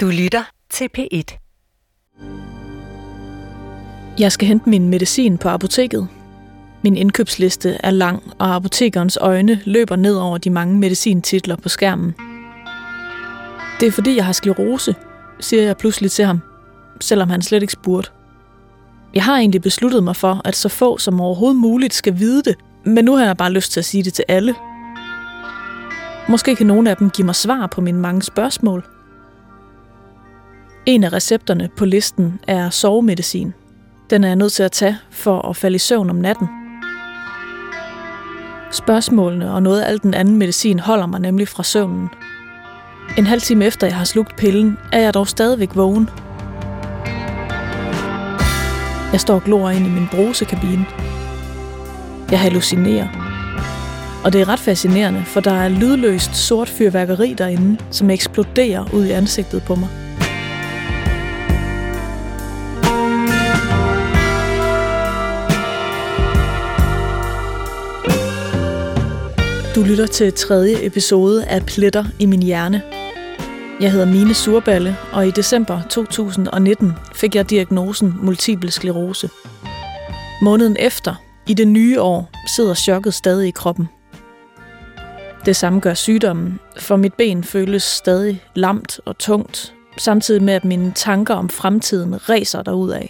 Du 0.00 0.06
lytter 0.06 0.42
til 0.70 0.88
P1. 0.98 1.38
Jeg 4.18 4.32
skal 4.32 4.48
hente 4.48 4.68
min 4.68 4.88
medicin 4.88 5.38
på 5.38 5.48
apoteket. 5.48 6.08
Min 6.82 6.96
indkøbsliste 6.96 7.78
er 7.82 7.90
lang, 7.90 8.22
og 8.38 8.54
apotekerens 8.54 9.18
øjne 9.20 9.60
løber 9.64 9.96
ned 9.96 10.16
over 10.16 10.38
de 10.38 10.50
mange 10.50 10.78
medicintitler 10.78 11.56
på 11.56 11.68
skærmen. 11.68 12.14
Det 13.80 13.86
er 13.86 13.90
fordi, 13.90 14.16
jeg 14.16 14.24
har 14.24 14.32
sklerose, 14.32 14.94
siger 15.40 15.62
jeg 15.62 15.76
pludselig 15.76 16.10
til 16.10 16.24
ham, 16.24 16.40
selvom 17.00 17.30
han 17.30 17.42
slet 17.42 17.62
ikke 17.62 17.72
spurgte. 17.72 18.10
Jeg 19.14 19.24
har 19.24 19.36
egentlig 19.36 19.62
besluttet 19.62 20.04
mig 20.04 20.16
for, 20.16 20.40
at 20.44 20.56
så 20.56 20.68
få 20.68 20.98
som 20.98 21.20
overhovedet 21.20 21.56
muligt 21.56 21.94
skal 21.94 22.18
vide 22.18 22.42
det, 22.42 22.56
men 22.84 23.04
nu 23.04 23.16
har 23.16 23.24
jeg 23.24 23.36
bare 23.36 23.52
lyst 23.52 23.72
til 23.72 23.80
at 23.80 23.84
sige 23.84 24.02
det 24.02 24.14
til 24.14 24.24
alle. 24.28 24.54
Måske 26.28 26.56
kan 26.56 26.66
nogle 26.66 26.90
af 26.90 26.96
dem 26.96 27.10
give 27.10 27.26
mig 27.26 27.34
svar 27.34 27.66
på 27.66 27.80
mine 27.80 27.98
mange 27.98 28.22
spørgsmål. 28.22 28.97
En 30.88 31.04
af 31.04 31.12
recepterne 31.12 31.68
på 31.76 31.84
listen 31.84 32.40
er 32.46 32.70
sovemedicin. 32.70 33.54
Den 34.10 34.24
er 34.24 34.28
jeg 34.28 34.36
nødt 34.36 34.52
til 34.52 34.62
at 34.62 34.72
tage 34.72 34.98
for 35.10 35.48
at 35.48 35.56
falde 35.56 35.74
i 35.74 35.78
søvn 35.78 36.10
om 36.10 36.16
natten. 36.16 36.48
Spørgsmålene 38.72 39.52
og 39.52 39.62
noget 39.62 39.80
af 39.80 39.88
al 39.88 40.02
den 40.02 40.14
anden 40.14 40.36
medicin 40.36 40.78
holder 40.78 41.06
mig 41.06 41.20
nemlig 41.20 41.48
fra 41.48 41.62
søvnen. 41.62 42.08
En 43.18 43.26
halv 43.26 43.40
time 43.40 43.64
efter 43.64 43.86
jeg 43.86 43.96
har 43.96 44.04
slugt 44.04 44.36
pillen, 44.36 44.78
er 44.92 45.00
jeg 45.00 45.14
dog 45.14 45.28
stadigvæk 45.28 45.76
vågen. 45.76 46.10
Jeg 49.12 49.20
står 49.20 49.34
og 49.34 49.42
glor 49.44 49.70
ind 49.70 49.86
i 49.86 49.90
min 49.90 50.08
brusekabine. 50.10 50.86
Jeg 52.30 52.40
hallucinerer. 52.40 53.08
Og 54.24 54.32
det 54.32 54.40
er 54.40 54.48
ret 54.48 54.60
fascinerende, 54.60 55.24
for 55.24 55.40
der 55.40 55.52
er 55.52 55.68
lydløst 55.68 56.36
sort 56.36 56.68
fyrværkeri 56.68 57.34
derinde, 57.38 57.80
som 57.90 58.10
eksploderer 58.10 58.94
ud 58.94 59.04
i 59.04 59.10
ansigtet 59.10 59.62
på 59.62 59.74
mig. 59.74 60.07
Du 69.78 69.82
lytter 69.82 70.06
til 70.06 70.32
tredje 70.32 70.86
episode 70.86 71.44
af 71.44 71.66
Pletter 71.66 72.04
i 72.18 72.26
min 72.26 72.42
hjerne. 72.42 72.82
Jeg 73.80 73.92
hedder 73.92 74.06
Mine 74.06 74.34
Surballe, 74.34 74.96
og 75.12 75.26
i 75.26 75.30
december 75.30 75.80
2019 75.90 76.92
fik 77.14 77.34
jeg 77.34 77.50
diagnosen 77.50 78.14
multiple 78.22 78.70
sklerose. 78.70 79.30
Måneden 80.42 80.76
efter, 80.78 81.14
i 81.46 81.54
det 81.54 81.68
nye 81.68 82.00
år, 82.00 82.30
sidder 82.56 82.74
chokket 82.74 83.14
stadig 83.14 83.48
i 83.48 83.50
kroppen. 83.50 83.88
Det 85.46 85.56
samme 85.56 85.80
gør 85.80 85.94
sygdommen, 85.94 86.58
for 86.78 86.96
mit 86.96 87.14
ben 87.14 87.44
føles 87.44 87.82
stadig 87.82 88.42
lamt 88.54 89.00
og 89.04 89.18
tungt, 89.18 89.74
samtidig 89.98 90.42
med 90.42 90.54
at 90.54 90.64
mine 90.64 90.92
tanker 90.94 91.34
om 91.34 91.48
fremtiden 91.48 92.28
ræser 92.28 92.62
derudad. 92.62 93.02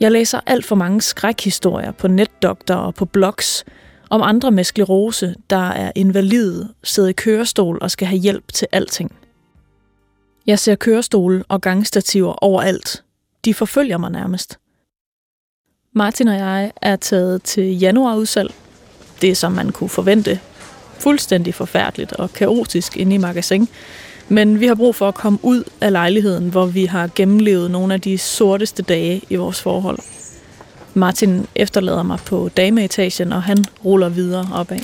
Jeg 0.00 0.12
læser 0.12 0.40
alt 0.46 0.64
for 0.64 0.76
mange 0.76 1.00
skrækhistorier 1.00 1.92
på 1.92 2.08
netdoktor 2.08 2.74
og 2.74 2.94
på 2.94 3.04
blogs 3.04 3.64
om 4.10 4.22
andre 4.22 4.50
med 4.50 4.64
sklerose, 4.64 5.34
der 5.50 5.68
er 5.68 5.92
invalide, 5.94 6.68
sidder 6.84 7.08
i 7.08 7.12
kørestol 7.12 7.78
og 7.80 7.90
skal 7.90 8.08
have 8.08 8.18
hjælp 8.18 8.52
til 8.52 8.68
alting. 8.72 9.16
Jeg 10.46 10.58
ser 10.58 10.74
kørestole 10.74 11.44
og 11.48 11.60
gangstativer 11.60 12.32
overalt. 12.32 13.04
De 13.44 13.54
forfølger 13.54 13.98
mig 13.98 14.10
nærmest. 14.10 14.58
Martin 15.92 16.28
og 16.28 16.36
jeg 16.36 16.72
er 16.82 16.96
taget 16.96 17.42
til 17.42 17.78
januarudsalg. 17.78 18.54
Det 19.22 19.30
er 19.30 19.34
som 19.34 19.52
man 19.52 19.72
kunne 19.72 19.90
forvente. 19.90 20.40
Fuldstændig 20.98 21.54
forfærdeligt 21.54 22.12
og 22.12 22.32
kaotisk 22.32 22.96
inde 22.96 23.14
i 23.14 23.18
magasin. 23.18 23.68
Men 24.28 24.60
vi 24.60 24.66
har 24.66 24.74
brug 24.74 24.94
for 24.94 25.08
at 25.08 25.14
komme 25.14 25.38
ud 25.42 25.64
af 25.80 25.92
lejligheden, 25.92 26.48
hvor 26.48 26.66
vi 26.66 26.84
har 26.84 27.10
gennemlevet 27.14 27.70
nogle 27.70 27.94
af 27.94 28.00
de 28.00 28.18
sorteste 28.18 28.82
dage 28.82 29.22
i 29.30 29.36
vores 29.36 29.62
forhold. 29.62 29.98
Martin 30.94 31.46
efterlader 31.54 32.02
mig 32.02 32.18
på 32.26 32.50
dameetagen, 32.56 33.32
og 33.32 33.42
han 33.42 33.64
ruller 33.84 34.08
videre 34.08 34.48
opad. 34.54 34.78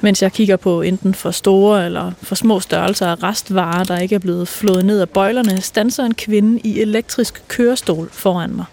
Mens 0.00 0.22
jeg 0.22 0.32
kigger 0.32 0.56
på 0.56 0.82
enten 0.82 1.14
for 1.14 1.30
store 1.30 1.86
eller 1.86 2.12
for 2.22 2.34
små 2.34 2.60
størrelser 2.60 3.06
af 3.06 3.22
restvarer, 3.22 3.84
der 3.84 3.98
ikke 3.98 4.14
er 4.14 4.18
blevet 4.18 4.48
flået 4.48 4.84
ned 4.84 5.00
af 5.00 5.08
bøjlerne, 5.08 5.60
stanser 5.60 6.04
en 6.04 6.14
kvinde 6.14 6.60
i 6.64 6.80
elektrisk 6.80 7.42
kørestol 7.48 8.08
foran 8.12 8.56
mig. 8.56 8.64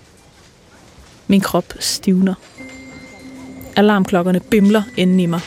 Min 1.27 1.41
krop 1.41 1.73
stivner. 1.79 2.33
Alarmklokkerne 3.75 4.39
bimler 4.39 4.83
inden 4.97 5.19
i 5.19 5.25
mig. 5.25 5.41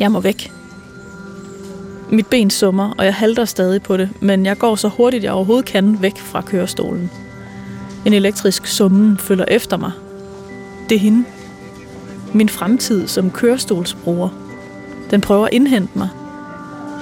Jeg 0.00 0.12
må 0.12 0.20
væk. 0.20 0.50
Mit 2.10 2.26
ben 2.26 2.50
summer, 2.50 2.94
og 2.98 3.04
jeg 3.04 3.14
halter 3.14 3.44
stadig 3.44 3.82
på 3.82 3.96
det, 3.96 4.08
men 4.20 4.46
jeg 4.46 4.58
går 4.58 4.74
så 4.74 4.88
hurtigt 4.88 5.24
jeg 5.24 5.32
overhovedet 5.32 5.66
kan 5.66 6.02
væk 6.02 6.18
fra 6.18 6.40
kørestolen. 6.40 7.10
En 8.08 8.14
elektrisk 8.14 8.66
summen 8.66 9.18
følger 9.18 9.44
efter 9.48 9.76
mig. 9.76 9.92
Det 10.88 10.94
er 10.94 10.98
hende. 10.98 11.24
Min 12.34 12.48
fremtid 12.48 13.08
som 13.08 13.30
kørestolsbruger. 13.30 14.28
Den 15.10 15.20
prøver 15.20 15.46
at 15.46 15.52
indhente 15.52 15.98
mig. 15.98 16.08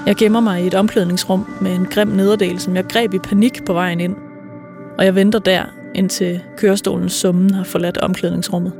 Jeg 0.06 0.16
gemmer 0.16 0.40
mig 0.40 0.64
i 0.64 0.66
et 0.66 0.74
omklædningsrum 0.74 1.46
med 1.60 1.74
en 1.74 1.86
grim 1.86 2.08
nederdel, 2.08 2.60
som 2.60 2.76
jeg 2.76 2.84
greb 2.88 3.14
i 3.14 3.18
panik 3.18 3.64
på 3.64 3.72
vejen 3.72 4.00
ind. 4.00 4.16
Og 4.98 5.04
jeg 5.04 5.14
venter 5.14 5.38
der, 5.38 5.64
indtil 5.94 6.40
kørestolens 6.56 7.12
summen 7.12 7.54
har 7.54 7.64
forladt 7.64 7.98
omklædningsrummet. 7.98 8.72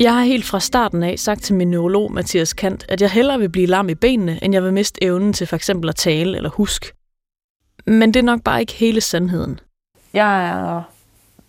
Jeg 0.00 0.14
har 0.14 0.24
helt 0.24 0.44
fra 0.44 0.60
starten 0.60 1.02
af 1.02 1.18
sagt 1.18 1.42
til 1.42 1.54
min 1.54 1.70
neurolog 1.70 2.12
Mathias 2.12 2.52
Kant, 2.52 2.86
at 2.88 3.00
jeg 3.00 3.10
hellere 3.10 3.38
vil 3.38 3.48
blive 3.48 3.66
lam 3.66 3.88
i 3.88 3.94
benene, 3.94 4.44
end 4.44 4.54
jeg 4.54 4.62
vil 4.62 4.72
miste 4.72 5.04
evnen 5.04 5.32
til 5.32 5.46
f.eks. 5.46 5.70
at 5.70 5.96
tale 5.96 6.36
eller 6.36 6.50
huske. 6.50 6.99
Men 7.84 8.14
det 8.14 8.20
er 8.20 8.24
nok 8.24 8.42
bare 8.42 8.60
ikke 8.60 8.72
hele 8.72 9.00
sandheden. 9.00 9.60
Jeg 10.14 10.48
er 10.48 10.82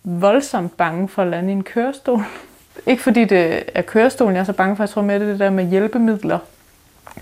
voldsomt 0.04 0.76
bange 0.76 1.08
for 1.08 1.22
at 1.22 1.28
lande 1.28 1.48
i 1.48 1.52
en 1.52 1.64
kørestol. 1.64 2.22
Ikke 2.86 3.02
fordi 3.02 3.24
det 3.24 3.62
er 3.74 3.82
kørestolen, 3.82 4.34
jeg 4.34 4.40
er 4.40 4.44
så 4.44 4.52
bange 4.52 4.76
for. 4.76 4.82
Jeg 4.82 4.90
tror 4.90 5.02
mere, 5.02 5.18
det 5.18 5.26
er 5.26 5.30
det 5.30 5.40
der 5.40 5.50
med 5.50 5.68
hjælpemidler. 5.68 6.38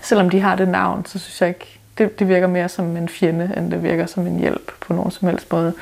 Selvom 0.01 0.29
de 0.29 0.39
har 0.39 0.55
det 0.55 0.67
navn, 0.67 1.05
så 1.05 1.19
synes 1.19 1.41
jeg 1.41 1.49
ikke, 1.49 1.79
det, 1.97 2.19
det 2.19 2.27
virker 2.27 2.47
mere 2.47 2.69
som 2.69 2.97
en 2.97 3.09
fjende, 3.09 3.53
end 3.57 3.71
det 3.71 3.83
virker 3.83 4.05
som 4.05 4.27
en 4.27 4.39
hjælp 4.39 4.71
på 4.79 4.93
nogen 4.93 5.11
som 5.11 5.27
helst 5.27 5.51
måde. 5.51 5.73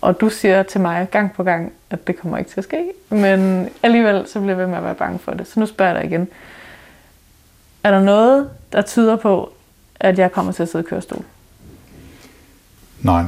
Og 0.00 0.20
du 0.20 0.28
siger 0.28 0.62
til 0.62 0.80
mig 0.80 1.08
gang 1.10 1.32
på 1.32 1.42
gang, 1.42 1.72
at 1.90 2.06
det 2.06 2.16
kommer 2.18 2.38
ikke 2.38 2.50
til 2.50 2.60
at 2.60 2.64
ske. 2.64 2.92
Men 3.08 3.68
alligevel 3.82 4.26
så 4.26 4.40
bliver 4.40 4.50
jeg 4.50 4.58
ved 4.58 4.66
med 4.66 4.76
at 4.76 4.84
være 4.84 4.94
bange 4.94 5.18
for 5.18 5.32
det. 5.34 5.46
Så 5.46 5.60
nu 5.60 5.66
spørger 5.66 5.92
jeg 5.92 6.02
dig 6.02 6.10
igen. 6.10 6.28
Er 7.84 7.90
der 7.90 8.00
noget, 8.00 8.50
der 8.72 8.82
tyder 8.82 9.16
på, 9.16 9.52
at 10.00 10.18
jeg 10.18 10.32
kommer 10.32 10.52
til 10.52 10.62
at 10.62 10.68
sidde 10.68 10.84
i 10.84 10.88
kørestol? 10.88 11.24
Nej. 13.04 13.24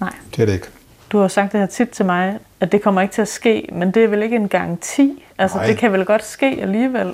Nej. 0.00 0.12
Det 0.36 0.42
er 0.42 0.46
det 0.46 0.52
ikke. 0.52 0.66
Du 1.12 1.18
har 1.18 1.28
sagt 1.28 1.52
det 1.52 1.60
her 1.60 1.66
tit 1.66 1.88
til 1.88 2.04
mig, 2.04 2.38
at 2.60 2.72
det 2.72 2.82
kommer 2.82 3.00
ikke 3.00 3.14
til 3.14 3.22
at 3.22 3.28
ske, 3.28 3.68
men 3.72 3.90
det 3.90 4.04
er 4.04 4.08
vel 4.08 4.22
ikke 4.22 4.36
en 4.36 4.48
garanti? 4.48 5.24
Altså, 5.38 5.56
Nej. 5.56 5.66
det 5.66 5.78
kan 5.78 5.92
vel 5.92 6.04
godt 6.04 6.24
ske 6.24 6.58
alligevel? 6.60 7.12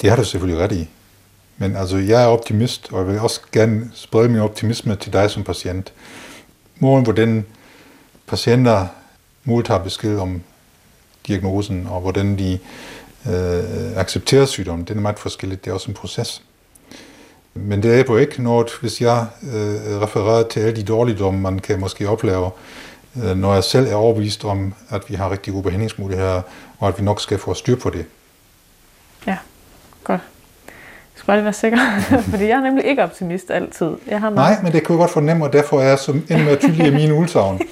Det 0.00 0.10
har 0.10 0.16
du 0.16 0.24
selvfølgelig 0.24 0.64
ret 0.64 0.72
i. 0.72 0.88
Men 1.58 1.76
altså, 1.76 1.96
jeg 1.96 2.22
er 2.22 2.26
optimist, 2.26 2.92
og 2.92 2.98
jeg 2.98 3.08
vil 3.08 3.20
også 3.20 3.40
gerne 3.52 3.90
sprede 3.94 4.28
min 4.28 4.40
optimisme 4.40 4.96
til 4.96 5.12
dig 5.12 5.30
som 5.30 5.44
patient. 5.44 5.92
Måden, 6.78 7.04
hvordan 7.04 7.46
patienter 8.26 8.86
modtager 9.44 9.82
besked 9.82 10.18
om 10.18 10.42
diagnosen, 11.26 11.86
og 11.90 12.00
hvordan 12.00 12.38
de 12.38 12.58
øh, 13.26 13.96
accepterer 13.96 14.46
sygdommen, 14.46 14.84
det 14.84 14.96
er 14.96 15.00
meget 15.00 15.18
forskelligt. 15.18 15.64
Det 15.64 15.70
er 15.70 15.74
også 15.74 15.90
en 15.90 15.94
proces. 15.94 16.42
Men 17.54 17.82
det 17.82 17.94
er 17.94 18.04
jo 18.08 18.16
ikke 18.16 18.42
noget, 18.42 18.70
hvis 18.80 19.00
jeg 19.00 19.26
øh, 19.42 20.02
refererer 20.02 20.42
til 20.42 20.60
alle 20.60 20.76
de 20.76 20.82
dårligdomme, 20.82 21.40
man 21.40 21.58
kan 21.58 21.80
måske 21.80 22.08
opleve, 22.08 22.50
øh, 23.24 23.36
når 23.36 23.54
jeg 23.54 23.64
selv 23.64 23.86
er 23.86 23.94
overbevist 23.94 24.44
om, 24.44 24.74
at 24.90 25.10
vi 25.10 25.14
har 25.14 25.30
rigtig 25.30 25.52
gode 25.52 25.62
behandlingsmuligheder, 25.62 26.42
og 26.78 26.88
at 26.88 26.98
vi 26.98 27.04
nok 27.04 27.20
skal 27.20 27.38
få 27.38 27.54
styr 27.54 27.76
på 27.76 27.90
det. 27.90 28.06
Ja, 29.26 29.36
godt. 30.04 30.20
Jeg 30.66 31.14
skal 31.14 31.26
bare 31.26 31.36
lige 31.36 31.44
være 31.44 31.52
sikker, 31.52 31.78
fordi 32.30 32.44
jeg 32.44 32.56
er 32.56 32.60
nemlig 32.60 32.84
ikke 32.84 33.02
optimist 33.02 33.50
altid. 33.50 33.90
Jeg 34.06 34.20
har 34.20 34.30
Nej, 34.30 34.62
men 34.62 34.72
det 34.72 34.86
kan 34.86 34.92
jeg 34.94 34.98
godt 34.98 35.10
fornemme, 35.10 35.44
og 35.44 35.52
derfor 35.52 35.80
er 35.80 35.88
jeg 35.88 35.98
så 35.98 36.12
endnu 36.12 36.44
mere 36.44 36.56
tydelig 36.56 36.86
i 36.86 36.94
mine 36.94 37.14
udsagn. 37.14 37.60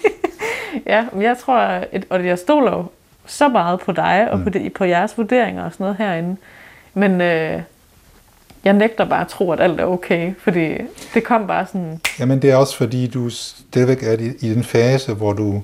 Ja, 0.86 1.06
men 1.12 1.22
jeg 1.22 1.38
tror, 1.38 1.58
at, 1.58 2.04
og 2.10 2.26
jeg 2.26 2.38
stoler 2.38 2.72
jo 2.72 2.84
så 3.26 3.48
meget 3.48 3.80
på 3.80 3.92
dig 3.92 4.28
og 4.30 4.38
mm. 4.38 4.44
på, 4.44 4.50
det, 4.50 4.72
på 4.72 4.84
jeres 4.84 5.18
vurderinger 5.18 5.64
og 5.64 5.72
sådan 5.72 5.84
noget 5.84 5.96
herinde. 5.96 6.36
Men 6.94 7.20
øh, 7.20 7.62
jeg 8.64 8.72
nægter 8.72 9.04
bare 9.04 9.20
at 9.20 9.28
tro, 9.28 9.52
at 9.52 9.60
alt 9.60 9.80
er 9.80 9.84
okay, 9.84 10.32
fordi 10.38 10.68
det 11.14 11.24
kom 11.24 11.46
bare 11.46 11.66
sådan... 11.66 12.00
Jamen 12.18 12.42
det 12.42 12.50
er 12.50 12.56
også 12.56 12.76
fordi, 12.76 13.06
du 13.06 13.30
stadigvæk 13.30 14.02
er 14.02 14.12
i, 14.12 14.32
i 14.40 14.54
den 14.54 14.64
fase, 14.64 15.14
hvor 15.14 15.32
du 15.32 15.62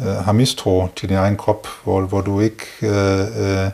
øh, 0.00 0.06
har 0.06 0.32
mistro 0.32 0.88
til 0.96 1.08
din 1.08 1.16
egen 1.16 1.36
krop, 1.36 1.68
hvor, 1.84 2.00
hvor 2.00 2.20
du 2.20 2.40
ikke... 2.40 2.66
Øh, 2.82 3.20
øh, 3.20 3.70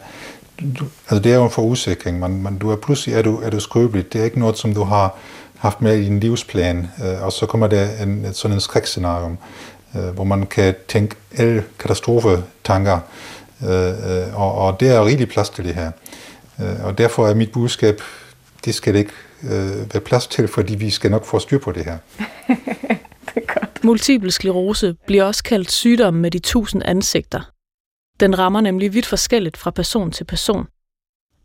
du, 0.78 0.84
altså 1.10 1.22
det 1.24 1.32
er 1.32 1.36
jo 1.36 1.44
en 1.44 1.50
forudsikring, 1.50 2.18
men, 2.18 2.42
men 2.42 2.58
du 2.58 2.70
er 2.70 2.76
pludselig 2.76 3.14
er 3.16 3.22
du, 3.22 3.40
er 3.40 3.50
du 3.50 3.60
skrøbelig. 3.60 4.12
Det 4.12 4.20
er 4.20 4.24
ikke 4.24 4.38
noget, 4.38 4.58
som 4.58 4.74
du 4.74 4.84
har 4.84 5.16
haft 5.58 5.80
med 5.80 5.96
i 5.98 6.04
din 6.04 6.20
livsplan, 6.20 6.88
øh, 7.04 7.22
og 7.22 7.32
så 7.32 7.46
kommer 7.46 7.66
der 7.66 7.88
en, 8.02 8.26
sådan 8.32 8.54
en 8.54 8.60
skrækscenario, 8.60 9.36
øh, 9.96 10.08
hvor 10.08 10.24
man 10.24 10.46
kan 10.46 10.74
tænke 10.88 11.16
alle 11.36 11.64
katastrofetanker, 11.78 12.98
øh, 13.62 13.88
øh, 13.88 14.40
og, 14.40 14.54
og 14.54 14.80
det 14.80 14.88
er 14.90 15.04
rigtig 15.04 15.28
plads 15.28 15.48
til 15.48 15.64
det 15.64 15.74
her. 15.74 15.90
Øh, 16.60 16.84
og 16.84 16.98
derfor 16.98 17.28
er 17.28 17.34
mit 17.34 17.52
budskab, 17.52 18.00
det 18.64 18.74
skal 18.74 18.94
det 18.94 18.98
ikke 18.98 19.12
øh, 19.44 19.94
være 19.94 20.00
plads 20.00 20.26
til, 20.26 20.48
fordi 20.48 20.74
vi 20.74 20.90
skal 20.90 21.10
nok 21.10 21.24
få 21.24 21.38
styr 21.38 21.58
på 21.58 21.72
det 21.72 21.84
her. 21.84 21.98
det 23.34 23.36
er 23.36 23.60
godt. 23.60 23.84
Multiple 23.84 24.30
sklerose 24.30 24.96
bliver 25.06 25.24
også 25.24 25.42
kaldt 25.42 25.72
sygdommen 25.72 26.22
med 26.22 26.30
de 26.30 26.38
tusind 26.38 26.82
ansigter. 26.84 27.40
Den 28.20 28.38
rammer 28.38 28.60
nemlig 28.60 28.94
vidt 28.94 29.06
forskelligt 29.06 29.56
fra 29.56 29.70
person 29.70 30.10
til 30.10 30.24
person. 30.24 30.66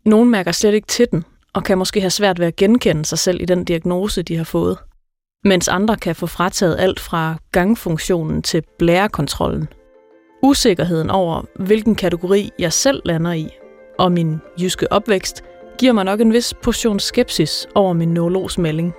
Nogle 0.04 0.30
mærker 0.30 0.52
slet 0.52 0.74
ikke 0.74 0.86
til 0.86 1.06
den, 1.10 1.24
og 1.52 1.64
kan 1.64 1.78
måske 1.78 2.00
have 2.00 2.10
svært 2.10 2.38
ved 2.38 2.46
at 2.46 2.56
genkende 2.56 3.04
sig 3.04 3.18
selv 3.18 3.40
i 3.40 3.44
den 3.44 3.64
diagnose, 3.64 4.22
de 4.22 4.36
har 4.36 4.44
fået. 4.44 4.78
Mens 5.44 5.68
andre 5.68 5.96
kan 5.96 6.16
få 6.16 6.26
frataget 6.26 6.76
alt 6.78 7.00
fra 7.00 7.36
gangfunktionen 7.52 8.42
til 8.42 8.62
blærekontrollen. 8.78 9.68
Usikkerheden 10.42 11.10
over, 11.10 11.42
hvilken 11.54 11.94
kategori 11.94 12.50
jeg 12.58 12.72
selv 12.72 13.02
lander 13.04 13.32
i, 13.32 13.48
og 13.98 14.12
min 14.12 14.38
jyske 14.60 14.92
opvækst, 14.92 15.44
giver 15.78 15.92
mig 15.92 16.04
nok 16.04 16.20
en 16.20 16.32
vis 16.32 16.54
portion 16.62 17.00
skepsis 17.00 17.66
over 17.74 17.92
min 17.92 18.08
neurologs 18.08 18.58
melding. 18.58 18.94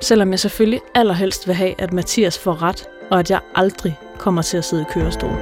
Selvom 0.00 0.30
jeg 0.30 0.38
selvfølgelig 0.38 0.80
allerhelst 0.94 1.46
vil 1.46 1.54
have, 1.54 1.80
at 1.80 1.92
Mathias 1.92 2.38
får 2.38 2.62
ret, 2.62 2.88
og 3.10 3.18
at 3.18 3.30
jeg 3.30 3.40
aldrig 3.54 3.98
kommer 4.18 4.42
til 4.42 4.56
at 4.56 4.64
sidde 4.64 4.82
i 4.82 4.92
kørestol. 4.92 5.36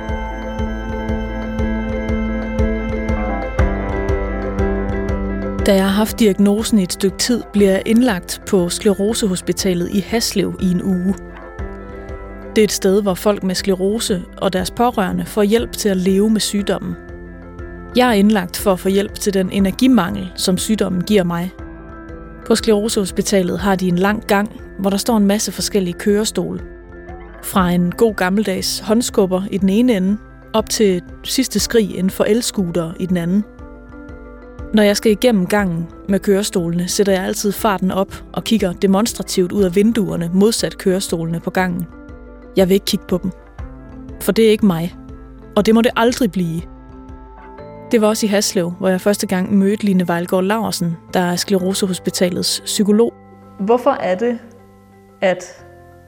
Da 5.67 5.75
jeg 5.75 5.85
har 5.85 5.93
haft 5.93 6.19
diagnosen 6.19 6.79
i 6.79 6.83
et 6.83 6.93
stykke 6.93 7.17
tid, 7.17 7.43
bliver 7.53 7.71
jeg 7.71 7.83
indlagt 7.87 8.43
på 8.47 8.69
Sklerosehospitalet 8.69 9.91
i 9.91 10.01
Haslev 10.01 10.59
i 10.61 10.71
en 10.71 10.83
uge. 10.83 11.15
Det 12.57 12.63
er 12.63 12.65
et 12.65 12.73
sted, 12.73 13.03
hvor 13.03 13.15
folk 13.15 13.43
med 13.43 13.55
sklerose 13.55 14.23
og 14.37 14.53
deres 14.53 14.71
pårørende 14.71 15.27
får 15.27 15.43
hjælp 15.43 15.73
til 15.73 15.89
at 15.89 15.97
leve 15.97 16.31
med 16.31 16.41
sygdommen. 16.41 16.97
Jeg 17.97 18.09
er 18.09 18.13
indlagt 18.13 18.57
for 18.57 18.73
at 18.73 18.81
få 18.81 18.89
hjælp 18.89 19.15
til 19.15 19.35
den 19.35 19.51
energimangel, 19.51 20.33
som 20.37 20.59
sygdommen 20.59 21.03
giver 21.03 21.25
mig. 21.25 21.53
På 22.47 22.55
Sklerosehospitalet 22.55 23.59
har 23.59 23.77
de 23.77 23.89
en 23.89 23.99
lang 23.99 24.27
gang, 24.27 24.61
hvor 24.79 24.91
der 24.91 24.97
står 24.97 25.17
en 25.17 25.27
masse 25.27 25.53
forskellige 25.53 25.99
kørestole. 25.99 26.61
Fra 27.43 27.71
en 27.71 27.93
god 27.93 28.15
gammeldags 28.15 28.79
håndskubber 28.79 29.43
i 29.51 29.59
den 29.59 29.69
ene 29.69 29.97
ende, 29.97 30.17
op 30.53 30.71
til 30.71 31.03
sidste 31.25 31.61
skrig 31.61 31.97
inden 31.97 32.11
for 32.11 32.25
elskuter 32.25 32.93
i 33.01 33.07
den 33.07 33.17
anden– 33.17 33.45
når 34.75 34.83
jeg 34.83 34.97
skal 34.97 35.13
igennem 35.13 35.47
gangen 35.47 35.87
med 36.09 36.19
kørestolene, 36.19 36.89
sætter 36.89 37.13
jeg 37.13 37.25
altid 37.25 37.53
farten 37.53 37.91
op 37.91 38.25
og 38.33 38.45
kigger 38.45 38.73
demonstrativt 38.73 39.53
ud 39.53 39.63
af 39.63 39.77
vinduerne 39.77 40.31
modsat 40.33 40.79
kørestolene 40.79 41.41
på 41.41 41.51
gangen. 41.51 41.87
Jeg 42.57 42.69
vil 42.69 42.75
ikke 42.75 42.87
kigge 42.87 43.05
på 43.09 43.21
dem. 43.23 43.31
For 44.21 44.33
det 44.33 44.47
er 44.47 44.51
ikke 44.51 44.67
mig. 44.67 44.95
Og 45.57 45.67
det 45.67 45.75
må 45.75 45.83
det 45.83 45.91
aldrig 45.97 46.33
blive. 46.33 46.63
Det 47.95 48.01
var 48.01 48.09
også 48.09 48.27
i 48.27 48.29
Haslev, 48.29 48.71
hvor 48.71 48.89
jeg 48.89 49.01
første 49.01 49.27
gang 49.27 49.55
mødte 49.55 49.85
Line 49.85 50.09
Vejlgaard 50.09 50.45
Laversen, 50.45 50.97
der 51.15 51.21
er 51.21 51.37
Sklerosehospitalets 51.37 52.63
psykolog. 52.65 53.13
Hvorfor 53.59 53.91
er 53.91 54.15
det, 54.15 54.39
at 55.21 55.65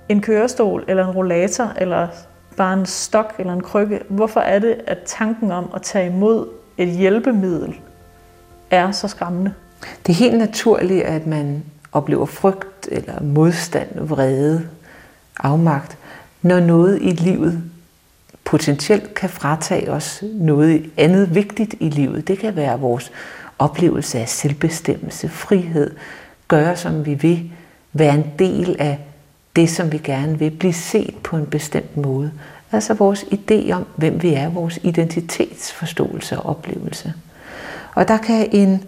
en 0.09 0.21
kørestol 0.21 0.85
eller 0.88 1.09
en 1.09 1.11
rollator 1.11 1.73
eller 1.79 2.09
bare 2.56 2.75
en 2.75 2.87
stok 2.87 3.35
eller 3.38 3.53
en 3.53 3.61
krykke, 3.61 4.00
hvorfor 4.09 4.41
er 4.41 4.59
det, 4.59 4.77
at 4.87 4.99
tanken 5.06 5.50
om 5.50 5.71
at 5.75 5.83
tage 5.83 6.06
imod 6.06 6.47
et 6.79 6.88
hjælpemiddel 6.88 7.75
er 8.71 8.91
så 8.91 9.09
skræmmende. 9.09 9.53
Det 10.06 10.12
er 10.12 10.17
helt 10.17 10.38
naturligt, 10.38 11.05
at 11.05 11.27
man 11.27 11.65
oplever 11.93 12.27
frygt 12.27 12.88
eller 12.93 13.23
modstand, 13.23 14.00
vrede, 14.00 14.69
afmagt, 15.41 15.99
når 16.43 16.61
noget 16.61 16.99
i 17.03 17.11
livet 17.11 17.62
potentielt 18.47 19.15
kan 19.15 19.31
fratage 19.31 19.91
os 19.91 20.25
noget 20.35 20.91
andet 20.97 21.35
vigtigt 21.35 21.75
i 21.81 21.89
livet. 21.89 22.29
Det 22.29 22.39
kan 22.39 22.57
være 22.57 22.81
vores 22.81 23.13
oplevelse 23.59 24.19
af 24.19 24.29
selvbestemmelse, 24.29 25.29
frihed, 25.29 25.91
gøre 26.49 26.77
som 26.77 27.07
vi 27.07 27.15
vil, 27.15 27.51
være 27.93 28.15
en 28.15 28.25
del 28.39 28.77
af 28.79 28.99
det, 29.57 29.71
som 29.71 29.93
vi 29.93 29.99
gerne 29.99 30.39
vil, 30.39 30.51
blive 30.51 30.73
set 30.73 31.15
på 31.23 31.37
en 31.37 31.47
bestemt 31.47 31.97
måde. 31.97 32.33
Altså 32.73 32.95
vores 32.95 33.23
idé 33.23 33.73
om, 33.73 33.87
hvem 33.97 34.23
vi 34.23 34.35
er, 34.35 34.49
vores 34.49 34.79
identitetsforståelse 34.83 36.39
og 36.39 36.47
oplevelse. 36.47 37.15
Og 37.95 38.09
der 38.09 38.17
kan 38.17 38.49
en 38.53 38.85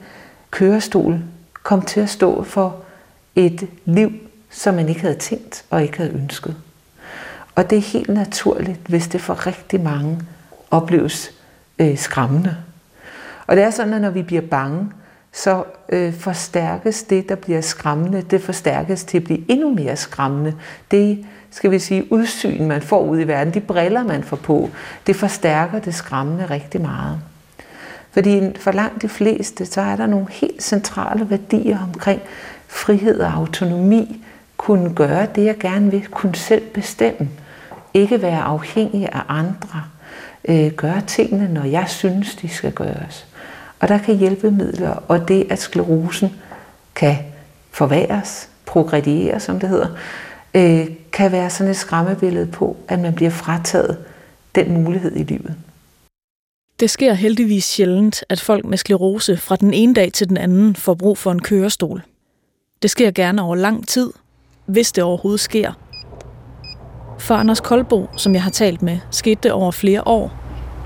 kørestol 0.51 1.21
komme 1.63 1.85
til 1.85 2.01
at 2.01 2.11
stå 2.11 2.43
for 2.43 2.77
et 3.37 3.69
liv, 3.85 4.13
som 4.51 4.75
man 4.75 4.89
ikke 4.89 5.01
havde 5.01 5.15
tænkt 5.15 5.65
og 5.71 5.83
ikke 5.83 5.97
havde 5.97 6.13
ønsket. 6.13 6.57
Og 7.59 7.71
det 7.71 7.79
er 7.79 7.83
helt 7.83 8.09
naturligt, 8.09 8.81
hvis 8.89 9.09
det 9.09 9.21
for 9.21 9.47
rigtig 9.47 9.81
mange 9.81 10.21
opleves 10.71 11.31
øh, 11.79 11.99
skræmmende. 11.99 12.57
Og 13.47 13.57
det 13.57 13.65
er 13.65 13.71
sådan, 13.71 13.95
at 13.95 14.01
når 14.01 14.11
vi 14.11 14.23
bliver 14.23 14.43
bange, 14.43 14.91
så 15.33 15.65
øh, 15.89 16.15
forstærkes 16.15 17.03
det, 17.03 17.29
der 17.29 17.35
bliver 17.35 17.61
skræmmende, 17.61 18.23
det 18.23 18.43
forstærkes 18.43 19.05
til 19.05 19.19
at 19.19 19.25
blive 19.25 19.51
endnu 19.51 19.75
mere 19.75 19.97
skræmmende. 19.97 20.55
Det, 20.91 21.27
skal 21.51 21.71
vi 21.71 21.79
sige, 21.79 22.13
udsyn, 22.13 22.67
man 22.67 22.83
får 22.83 23.05
ud 23.05 23.21
i 23.21 23.25
verden, 23.25 23.55
de 23.55 23.61
briller, 23.61 24.05
man 24.05 24.23
får 24.23 24.37
på, 24.37 24.71
det 25.07 25.17
forstærker 25.17 25.79
det 25.79 25.95
skræmmende 25.95 26.47
rigtig 26.47 26.81
meget. 26.81 27.19
Fordi 28.11 28.59
for 28.59 28.73
langt 28.73 29.03
de 29.03 29.09
fleste, 29.09 29.67
så 29.67 29.81
er 29.81 29.97
der 29.97 30.07
nogle 30.07 30.27
helt 30.31 30.63
centrale 30.63 31.31
værdier 31.31 31.79
omkring 31.83 32.21
frihed 32.67 33.21
og 33.21 33.33
autonomi, 33.33 34.25
kunne 34.57 34.95
gøre 34.95 35.27
det, 35.35 35.45
jeg 35.45 35.59
gerne 35.59 35.91
vil, 35.91 36.07
kunne 36.07 36.35
selv 36.35 36.63
bestemme, 36.75 37.29
ikke 37.99 38.23
være 38.23 38.41
afhængig 38.41 39.09
af 39.13 39.23
andre, 39.29 39.85
øh, 40.49 40.73
gøre 40.73 41.01
tingene, 41.07 41.49
når 41.55 41.65
jeg 41.65 41.85
synes, 41.89 42.35
de 42.35 42.49
skal 42.49 42.73
gøres. 42.73 43.27
Og 43.81 43.89
der 43.89 43.99
kan 43.99 44.17
hjælpemidler, 44.17 45.03
og 45.09 45.29
det, 45.29 45.47
at 45.51 45.59
sklerosen 45.59 46.33
kan 46.95 47.17
forværres, 47.71 48.49
progrediere, 48.67 49.41
som 49.41 49.61
det 49.61 49.69
hedder, 49.69 49.89
øh, 50.55 50.87
kan 51.13 51.33
være 51.33 51.51
sådan 51.51 51.71
et 51.71 51.77
skræmmebillede 51.77 52.47
på, 52.47 52.77
at 52.89 52.99
man 52.99 53.15
bliver 53.15 53.31
frataget 53.31 53.99
den 54.55 54.85
mulighed 54.85 55.17
i 55.17 55.23
livet. 55.23 55.55
Det 56.81 56.91
sker 56.91 57.13
heldigvis 57.13 57.65
sjældent, 57.65 58.25
at 58.29 58.41
folk 58.41 58.65
med 58.65 58.79
sklerose 58.79 59.37
fra 59.37 59.57
den 59.57 59.75
ene 59.75 59.95
dag 59.95 60.13
til 60.13 60.29
den 60.29 60.37
anden 60.37 60.77
får 60.77 60.95
brug 60.95 61.19
for 61.19 61.33
en 61.33 61.43
kørestol. 61.43 62.03
Det 62.83 62.91
sker 62.91 63.11
gerne 63.11 63.43
over 63.43 63.57
lang 63.57 63.89
tid, 63.89 64.13
hvis 64.67 64.93
det 64.93 65.05
overhovedet 65.05 65.41
sker. 65.41 65.73
For 67.19 67.35
Anders 67.35 67.61
Kolbo, 67.61 68.07
som 68.17 68.35
jeg 68.35 68.43
har 68.43 68.51
talt 68.51 68.83
med, 68.83 68.99
skete 69.11 69.41
det 69.43 69.53
over 69.53 69.71
flere 69.71 70.03
år. 70.07 70.33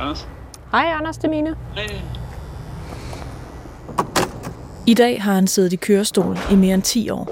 Anders? 0.00 0.28
Hej 0.72 0.84
Anders, 0.98 1.16
det 1.16 1.24
er 1.24 1.30
Mine. 1.30 1.54
Hej. 1.74 1.84
I 4.86 4.94
dag 4.94 5.22
har 5.22 5.34
han 5.34 5.46
siddet 5.46 5.72
i 5.72 5.76
kørestol 5.76 6.38
i 6.50 6.54
mere 6.54 6.74
end 6.74 6.82
10 6.82 7.10
år. 7.10 7.30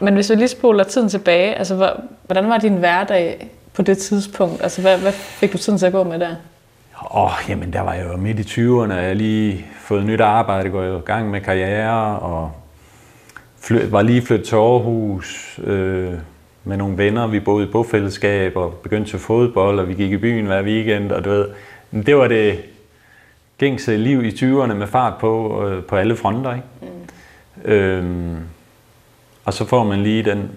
Men 0.00 0.14
hvis 0.14 0.30
vi 0.30 0.34
lige 0.34 0.48
spoler 0.48 0.84
tiden 0.84 1.08
tilbage, 1.08 1.54
altså 1.54 1.92
hvordan 2.26 2.48
var 2.48 2.58
din 2.58 2.76
hverdag 2.76 3.50
på 3.74 3.82
det 3.82 3.98
tidspunkt? 3.98 4.62
Altså 4.62 4.80
hvad, 4.80 4.98
hvad 4.98 5.12
fik 5.12 5.52
du 5.52 5.58
tiden 5.58 5.78
til 5.78 5.86
at 5.86 5.92
gå 5.92 6.04
med 6.04 6.18
der? 6.18 6.34
Åh, 7.10 7.24
oh, 7.24 7.30
jamen 7.48 7.72
der 7.72 7.80
var 7.80 7.94
jeg 7.94 8.06
jo 8.12 8.16
midt 8.16 8.38
i 8.38 8.42
20'erne, 8.42 8.92
jeg 8.92 9.02
havde 9.02 9.14
lige 9.14 9.66
fået 9.80 10.04
nyt 10.04 10.20
arbejde, 10.20 10.70
går 10.70 10.82
i 10.82 11.00
gang 11.00 11.30
med 11.30 11.40
karriere, 11.40 12.18
og 12.18 12.52
flyt, 13.60 13.92
var 13.92 14.02
lige 14.02 14.22
flyttet 14.22 14.48
til 14.48 14.56
Aarhus 14.56 15.60
øh, 15.64 16.12
med 16.64 16.76
nogle 16.76 16.98
venner. 16.98 17.26
Vi 17.26 17.40
boede 17.40 17.66
i 17.66 17.70
bofællesskab 17.70 18.56
og 18.56 18.74
begyndte 18.74 19.10
til 19.10 19.18
fodbold, 19.18 19.78
og 19.78 19.88
vi 19.88 19.94
gik 19.94 20.12
i 20.12 20.16
byen 20.16 20.46
hver 20.46 20.62
weekend, 20.62 21.12
og 21.12 21.24
du 21.24 21.30
ved, 21.30 21.48
det 22.06 22.16
var 22.16 22.28
det 22.28 22.58
gængse 23.58 23.96
liv 23.96 24.24
i 24.24 24.30
20'erne 24.30 24.74
med 24.74 24.86
fart 24.86 25.14
på, 25.20 25.64
øh, 25.68 25.82
på 25.84 25.96
alle 25.96 26.16
fronter, 26.16 26.54
ikke? 26.54 26.66
Mm. 26.82 27.72
Øhm, 27.72 28.36
og 29.44 29.54
så 29.54 29.64
får 29.64 29.84
man 29.84 30.02
lige 30.02 30.22
den 30.22 30.50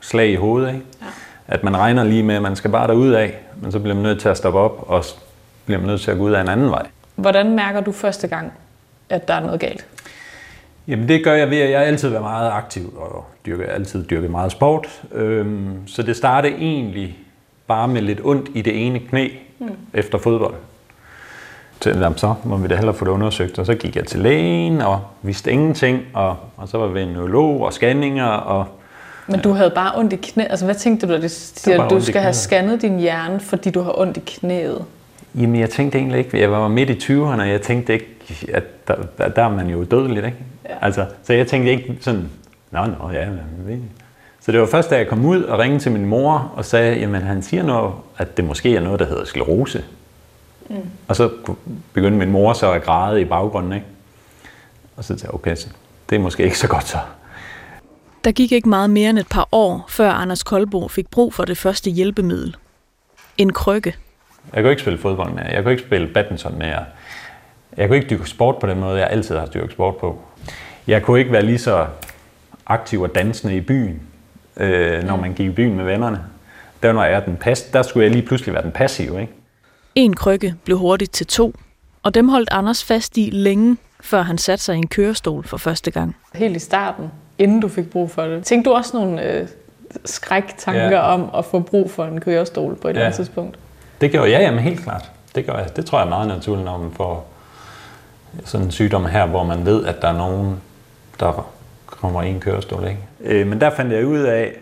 slag 0.00 0.28
i 0.28 0.34
hovedet, 0.34 0.68
ikke? 0.68 0.86
Ja. 1.02 1.06
At 1.48 1.64
man 1.64 1.76
regner 1.76 2.04
lige 2.04 2.22
med, 2.22 2.34
at 2.34 2.42
man 2.42 2.56
skal 2.56 2.70
bare 2.70 2.88
derud 2.88 3.10
af, 3.10 3.38
men 3.62 3.72
så 3.72 3.78
bliver 3.78 3.94
man 3.94 4.02
nødt 4.02 4.20
til 4.20 4.28
at 4.28 4.36
stoppe 4.36 4.58
op 4.58 4.84
og 4.88 5.04
bliver 5.64 5.78
man 5.78 5.86
nødt 5.86 6.00
til 6.00 6.10
at 6.10 6.16
gå 6.16 6.22
ud 6.22 6.32
af 6.32 6.40
en 6.40 6.48
anden 6.48 6.70
vej. 6.70 6.86
Hvordan 7.14 7.56
mærker 7.56 7.80
du 7.80 7.92
første 7.92 8.28
gang, 8.28 8.52
at 9.08 9.28
der 9.28 9.34
er 9.34 9.40
noget 9.40 9.60
galt? 9.60 9.86
Jamen 10.88 11.08
det 11.08 11.24
gør 11.24 11.34
jeg 11.34 11.50
ved, 11.50 11.58
at 11.58 11.70
jeg 11.70 11.82
altid 11.82 12.08
været 12.08 12.22
meget 12.22 12.50
aktiv 12.50 12.94
og 12.96 13.26
dyrke, 13.46 13.64
altid 13.64 14.04
dyrket 14.04 14.30
meget 14.30 14.52
sport. 14.52 15.02
Øhm, 15.12 15.86
så 15.86 16.02
det 16.02 16.16
startede 16.16 16.54
egentlig 16.54 17.18
bare 17.66 17.88
med 17.88 18.02
lidt 18.02 18.20
ondt 18.24 18.48
i 18.54 18.62
det 18.62 18.86
ene 18.86 18.98
knæ 18.98 19.28
mm. 19.58 19.68
efter 19.94 20.18
fodbold. 20.18 20.54
Så, 21.80 22.12
så 22.16 22.34
må 22.44 22.56
vi 22.56 22.68
da 22.68 22.74
hellere 22.74 22.94
få 22.94 23.04
det 23.04 23.10
undersøgt. 23.10 23.58
Og 23.58 23.66
så 23.66 23.74
gik 23.74 23.96
jeg 23.96 24.06
til 24.06 24.20
lægen 24.20 24.80
og 24.80 25.00
vidste 25.22 25.52
ingenting. 25.52 26.02
Og, 26.14 26.36
og 26.56 26.68
så 26.68 26.78
var 26.78 26.86
vi 26.86 27.00
en 27.00 27.08
neurolog 27.08 27.60
og 27.64 27.72
scanninger. 27.72 28.26
Og, 28.26 28.66
Men 29.26 29.40
du 29.40 29.52
havde 29.52 29.70
bare 29.70 29.98
ondt 29.98 30.12
i 30.12 30.16
knæet. 30.16 30.50
Altså 30.50 30.64
hvad 30.64 30.74
tænkte 30.74 31.06
du, 31.06 31.12
da 31.12 31.20
det 31.20 31.30
siger, 31.30 31.82
at 31.82 31.90
du 31.90 32.00
skal 32.00 32.20
have 32.20 32.34
scannet 32.34 32.82
din 32.82 32.98
hjerne, 32.98 33.40
fordi 33.40 33.70
du 33.70 33.80
har 33.80 34.00
ondt 34.00 34.16
i 34.16 34.20
knæet? 34.26 34.84
Jamen, 35.34 35.60
jeg 35.60 35.70
tænkte 35.70 35.98
egentlig 35.98 36.18
ikke, 36.18 36.40
jeg 36.40 36.50
var 36.50 36.68
midt 36.68 36.90
i 36.90 37.12
20'erne, 37.12 37.40
og 37.40 37.48
jeg 37.48 37.62
tænkte 37.62 37.92
ikke, 37.92 38.06
at 38.52 38.88
der, 38.88 38.94
der, 39.18 39.28
der 39.28 39.42
er 39.42 39.48
man 39.48 39.70
jo 39.70 39.84
dødelig, 39.84 40.24
ikke? 40.24 40.36
Ja. 40.68 40.74
Altså, 40.80 41.06
så 41.22 41.32
jeg 41.32 41.46
tænkte 41.46 41.70
ikke 41.70 41.98
sådan, 42.00 42.30
nå, 42.70 42.86
nå, 42.86 43.10
ja, 43.10 43.28
men 43.66 43.90
så 44.40 44.52
det 44.52 44.60
var 44.60 44.66
først, 44.66 44.90
da 44.90 44.96
jeg 44.96 45.08
kom 45.08 45.24
ud 45.24 45.42
og 45.42 45.58
ringede 45.58 45.82
til 45.82 45.92
min 45.92 46.06
mor 46.06 46.52
og 46.56 46.64
sagde, 46.64 46.98
jamen 46.98 47.22
han 47.22 47.42
siger 47.42 47.62
noget, 47.62 47.94
at 48.18 48.36
det 48.36 48.44
måske 48.44 48.76
er 48.76 48.80
noget, 48.80 49.00
der 49.00 49.06
hedder 49.06 49.24
sklerose. 49.24 49.84
Mm. 50.68 50.76
Og 51.08 51.16
så 51.16 51.30
begyndte 51.92 52.18
min 52.18 52.30
mor 52.30 52.52
så 52.52 52.72
at 52.72 52.82
græde 52.82 53.20
i 53.20 53.24
baggrunden, 53.24 53.72
ikke? 53.72 53.86
Og 54.96 55.04
så 55.04 55.08
sagde 55.08 55.24
jeg, 55.24 55.34
okay, 55.34 55.56
så 55.56 55.68
det 56.10 56.16
er 56.16 56.20
måske 56.20 56.44
ikke 56.44 56.58
så 56.58 56.68
godt 56.68 56.88
så. 56.88 56.98
Der 58.24 58.32
gik 58.32 58.52
ikke 58.52 58.68
meget 58.68 58.90
mere 58.90 59.10
end 59.10 59.18
et 59.18 59.28
par 59.28 59.48
år, 59.52 59.84
før 59.88 60.10
Anders 60.10 60.42
Kolbo 60.42 60.88
fik 60.88 61.10
brug 61.10 61.34
for 61.34 61.44
det 61.44 61.58
første 61.58 61.90
hjælpemiddel. 61.90 62.56
En 63.38 63.52
krykke. 63.52 63.94
Jeg 64.54 64.62
kunne 64.62 64.70
ikke 64.70 64.82
spille 64.82 64.98
fodbold 64.98 65.32
mere. 65.32 65.44
Jeg 65.44 65.62
kunne 65.62 65.72
ikke 65.72 65.84
spille 65.84 66.08
badminton 66.08 66.58
mere. 66.58 66.84
Jeg 67.76 67.88
kunne 67.88 67.96
ikke 67.96 68.10
dyrke 68.10 68.30
sport 68.30 68.58
på 68.58 68.66
den 68.66 68.80
måde, 68.80 68.98
jeg 68.98 69.08
altid 69.10 69.36
har 69.36 69.46
dyrket 69.46 69.72
sport 69.72 69.96
på. 69.96 70.20
Jeg 70.88 71.02
kunne 71.02 71.18
ikke 71.18 71.32
være 71.32 71.42
lige 71.42 71.58
så 71.58 71.86
aktiv 72.66 73.00
og 73.00 73.14
dansende 73.14 73.56
i 73.56 73.60
byen, 73.60 74.02
øh, 74.56 75.04
når 75.04 75.16
man 75.16 75.32
gik 75.32 75.46
i 75.46 75.50
byen 75.50 75.76
med 75.76 75.84
vennerne. 75.84 76.20
Der, 76.82 76.92
var 76.92 77.06
jeg 77.06 77.24
den 77.26 77.36
pas, 77.36 77.62
der 77.62 77.82
skulle 77.82 78.04
jeg 78.04 78.12
lige 78.12 78.26
pludselig 78.26 78.54
være 78.54 78.62
den 78.62 78.72
passive. 78.72 79.20
Ikke? 79.20 79.32
En 79.94 80.16
krykke 80.16 80.54
blev 80.64 80.78
hurtigt 80.78 81.12
til 81.12 81.26
to, 81.26 81.54
og 82.02 82.14
dem 82.14 82.28
holdt 82.28 82.48
Anders 82.52 82.84
fast 82.84 83.16
i 83.16 83.30
længe, 83.32 83.76
før 84.00 84.22
han 84.22 84.38
satte 84.38 84.64
sig 84.64 84.74
i 84.74 84.78
en 84.78 84.86
kørestol 84.86 85.44
for 85.44 85.56
første 85.56 85.90
gang. 85.90 86.16
Helt 86.34 86.56
i 86.56 86.58
starten, 86.58 87.10
inden 87.38 87.60
du 87.60 87.68
fik 87.68 87.90
brug 87.90 88.10
for 88.10 88.22
det. 88.22 88.44
Tænkte 88.44 88.70
du 88.70 88.74
også 88.74 88.96
nogle 88.96 89.32
øh, 89.32 89.48
skræktanker 90.04 90.90
ja. 90.90 91.00
om 91.00 91.30
at 91.34 91.44
få 91.44 91.60
brug 91.60 91.90
for 91.90 92.04
en 92.04 92.20
kørestol 92.20 92.74
på 92.74 92.88
et 92.88 92.92
ja. 92.92 92.98
eller 92.98 93.04
andet 93.04 93.16
tidspunkt? 93.16 93.58
Det 94.00 94.10
gjorde 94.10 94.30
jeg, 94.30 94.40
jamen 94.40 94.60
helt 94.60 94.80
klart. 94.80 95.10
Det, 95.34 95.46
gør 95.46 95.58
jeg. 95.58 95.76
det 95.76 95.86
tror 95.86 95.98
jeg 95.98 96.04
er 96.04 96.10
meget 96.10 96.28
naturligt, 96.28 96.64
når 96.64 96.78
man 96.78 96.90
får 96.90 97.28
sådan 98.44 98.66
en 98.66 98.70
sygdom 98.70 99.06
her, 99.06 99.26
hvor 99.26 99.44
man 99.44 99.66
ved, 99.66 99.84
at 99.84 100.02
der 100.02 100.08
er 100.08 100.16
nogen, 100.18 100.60
der 101.20 101.50
kommer 101.86 102.22
en 102.22 102.40
kørestol. 102.40 102.84
Ikke? 102.84 103.40
Øh, 103.40 103.46
men 103.46 103.60
der 103.60 103.70
fandt 103.70 103.92
jeg 103.92 104.06
ud 104.06 104.18
af, 104.18 104.52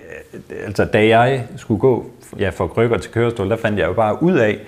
altså 0.65 0.85
da 0.85 1.07
jeg 1.07 1.45
skulle 1.57 1.81
gå 1.81 2.11
ja, 2.39 2.49
fra 2.49 2.67
krykker 2.67 2.99
til 2.99 3.11
kørestol, 3.11 3.51
der 3.51 3.57
fandt 3.57 3.79
jeg 3.79 3.87
jo 3.87 3.93
bare 3.93 4.23
ud 4.23 4.33
af, 4.33 4.59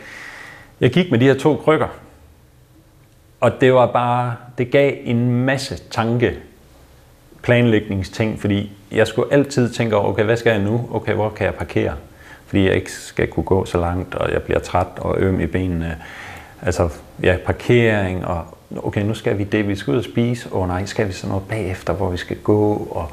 jeg 0.80 0.90
gik 0.90 1.10
med 1.10 1.18
de 1.18 1.24
her 1.24 1.34
to 1.34 1.56
krykker, 1.64 1.88
og 3.40 3.52
det 3.60 3.74
var 3.74 3.86
bare, 3.86 4.34
det 4.58 4.70
gav 4.70 4.92
en 5.04 5.44
masse 5.44 5.78
tanke, 5.90 6.38
planlægningsting, 7.42 8.40
fordi 8.40 8.72
jeg 8.92 9.06
skulle 9.06 9.32
altid 9.32 9.72
tænke 9.72 9.96
over, 9.96 10.08
okay, 10.08 10.24
hvad 10.24 10.36
skal 10.36 10.50
jeg 10.50 10.62
nu? 10.62 10.88
Okay, 10.92 11.14
hvor 11.14 11.28
kan 11.28 11.46
jeg 11.46 11.54
parkere? 11.54 11.94
Fordi 12.46 12.66
jeg 12.66 12.74
ikke 12.74 12.92
skal 12.92 13.26
kunne 13.26 13.44
gå 13.44 13.64
så 13.64 13.78
langt, 13.78 14.14
og 14.14 14.32
jeg 14.32 14.42
bliver 14.42 14.58
træt 14.58 14.86
og 14.96 15.18
øm 15.18 15.40
i 15.40 15.46
benene. 15.46 15.98
Altså, 16.62 16.88
ja, 17.22 17.36
parkering, 17.46 18.26
og 18.26 18.57
okay, 18.76 19.02
nu 19.02 19.14
skal 19.14 19.38
vi 19.38 19.44
det, 19.44 19.68
vi 19.68 19.76
skal 19.76 19.90
ud 19.92 19.98
og 19.98 20.04
spise, 20.04 20.48
og 20.52 20.68
nej, 20.68 20.86
skal 20.86 21.08
vi 21.08 21.12
så 21.12 21.26
noget 21.26 21.42
bagefter, 21.48 21.92
hvor 21.92 22.10
vi 22.10 22.16
skal 22.16 22.36
gå, 22.36 22.88
og 22.90 23.08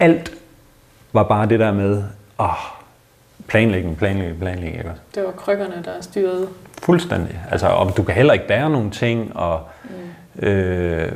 alt 0.00 0.32
var 1.12 1.22
bare 1.22 1.48
det 1.48 1.60
der 1.60 1.72
med, 1.72 2.02
åh, 2.38 2.46
planlægning, 3.46 3.96
planlægning, 3.96 4.38
planlægning, 4.38 4.78
ikke? 4.78 4.90
Det 5.14 5.24
var 5.24 5.30
krykkerne, 5.30 5.82
der 5.84 6.00
styrede. 6.00 6.48
Fuldstændig. 6.82 7.40
Altså, 7.50 7.66
og 7.66 7.96
du 7.96 8.02
kan 8.02 8.14
heller 8.14 8.32
ikke 8.32 8.46
bære 8.46 8.70
nogen 8.70 8.90
ting, 8.90 9.36
og, 9.36 9.60
mm. 9.84 10.46
øh, 10.46 11.12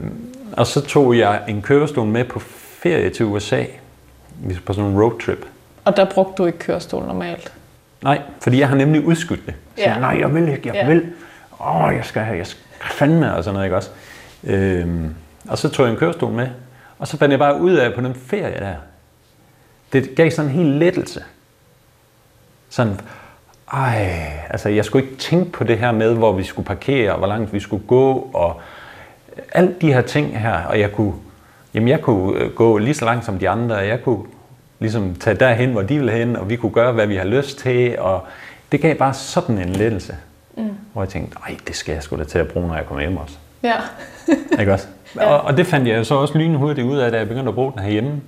og 0.53 0.67
så 0.67 0.81
tog 0.81 1.19
jeg 1.19 1.43
en 1.49 1.63
kørestol 1.63 2.07
med 2.07 2.25
på 2.25 2.39
ferie 2.39 3.11
til 3.11 3.27
USA, 3.27 3.65
på 4.67 4.73
sådan 4.73 4.91
en 4.91 5.03
roadtrip. 5.03 5.47
Og 5.85 5.97
der 5.97 6.05
brugte 6.05 6.43
du 6.43 6.47
ikke 6.47 6.59
kørestol 6.59 7.05
normalt? 7.05 7.53
Nej, 8.03 8.21
fordi 8.41 8.61
jeg 8.61 8.69
har 8.69 8.77
nemlig 8.77 9.07
udskudt 9.07 9.47
det. 9.47 9.55
Så 9.77 9.83
ja. 9.83 9.99
nej, 9.99 10.17
jeg 10.21 10.35
vil 10.35 10.49
ikke, 10.49 10.69
jeg 10.69 10.75
ja. 10.75 10.87
vil. 10.87 11.13
Åh, 11.61 11.93
jeg 11.97 12.05
skal 12.05 12.23
have, 12.23 12.39
jeg 12.39 12.47
skal 12.47 12.63
fandme, 12.91 13.35
og 13.35 13.45
sådan 13.45 13.55
noget, 13.55 13.67
ikke 13.67 13.77
også? 13.77 13.91
Øhm, 14.45 15.15
og 15.49 15.59
så 15.59 15.69
tog 15.69 15.87
jeg 15.87 15.93
en 15.93 15.99
kørestol 15.99 16.33
med, 16.33 16.49
og 16.99 17.09
så 17.09 17.17
fandt 17.17 17.33
jeg 17.33 17.39
bare 17.39 17.61
ud 17.61 17.73
af 17.73 17.95
på 17.95 18.01
den 18.01 18.15
ferie 18.15 18.61
der. 18.61 18.75
Det 19.93 20.15
gav 20.17 20.31
sådan 20.31 20.51
en 20.51 20.57
helt 20.57 20.69
lettelse. 20.69 21.25
Sådan, 22.71 23.01
ej, 23.73 24.13
altså 24.51 24.69
jeg 24.69 24.85
skulle 24.85 25.05
ikke 25.05 25.17
tænke 25.17 25.53
på 25.53 25.65
det 25.65 25.79
her 25.79 25.93
med, 25.93 26.15
hvor 26.15 26.33
vi 26.33 26.43
skulle 26.43 26.67
parkere, 26.67 27.13
og 27.13 27.19
hvor 27.19 27.27
langt 27.27 27.53
vi 27.53 27.61
skulle 27.61 27.87
gå, 27.87 28.31
og 28.35 28.61
alle 29.53 29.75
de 29.81 29.93
her 29.93 30.01
ting 30.01 30.41
her, 30.41 30.63
og 30.63 30.81
jeg 30.81 30.93
kunne, 30.93 31.15
jamen 31.75 31.89
jeg 31.89 32.01
kunne 32.01 32.39
øh, 32.39 32.55
gå 32.55 32.79
lige 32.79 32.95
så 32.95 33.05
langt 33.05 33.25
som 33.25 33.39
de 33.39 33.49
andre, 33.49 33.77
og 33.77 33.89
jeg 33.89 34.03
kunne 34.03 34.25
ligesom 34.79 35.15
tage 35.15 35.37
derhen, 35.37 35.73
hvor 35.73 35.83
de 35.83 35.97
ville 35.97 36.13
hen, 36.13 36.37
og 36.37 36.51
vi 36.51 36.57
kunne 36.57 36.73
gøre, 36.73 36.93
hvad 36.93 37.07
vi 37.07 37.17
har 37.17 37.25
lyst 37.25 37.59
til, 37.59 37.99
og 37.99 38.27
det 38.73 38.81
gav 38.81 38.95
bare 38.95 39.15
sådan 39.15 39.59
en 39.59 39.69
lettelse. 39.69 40.17
Mm. 40.57 40.71
Hvor 40.93 41.03
jeg 41.03 41.09
tænkte, 41.09 41.39
nej, 41.39 41.57
det 41.67 41.77
skal 41.77 41.93
jeg 41.93 42.03
sgu 42.03 42.17
da 42.17 42.25
til 42.25 42.39
at 42.39 42.49
bruge, 42.49 42.69
når 42.69 42.75
jeg 42.75 42.87
kommer 42.87 43.01
hjem 43.01 43.17
også. 43.17 43.37
Ja. 43.63 43.75
ikke 44.61 44.73
også? 44.73 44.87
Ja. 45.17 45.27
Og, 45.27 45.41
og 45.41 45.57
det 45.57 45.67
fandt 45.67 45.89
jeg 45.89 46.07
så 46.07 46.15
også 46.15 46.39
lynhurtigt 46.39 46.87
ud 46.87 46.99
af, 46.99 47.11
da 47.11 47.19
jeg 47.19 47.29
begyndte 47.29 47.49
at 47.49 47.55
bruge 47.55 47.73
den 47.73 47.81
herhjemme. 47.81 48.21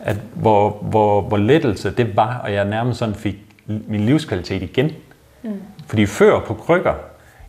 At 0.00 0.16
hvor, 0.34 0.70
hvor, 0.70 1.20
hvor 1.20 1.36
lettelse 1.36 1.90
det 1.90 2.16
var, 2.16 2.38
og 2.38 2.52
jeg 2.52 2.64
nærmest 2.64 2.98
sådan 2.98 3.14
fik 3.14 3.36
min 3.66 4.00
livskvalitet 4.00 4.62
igen. 4.62 4.90
Mm. 5.42 5.62
Fordi 5.86 6.06
før 6.06 6.40
på 6.40 6.54
krykker, 6.54 6.94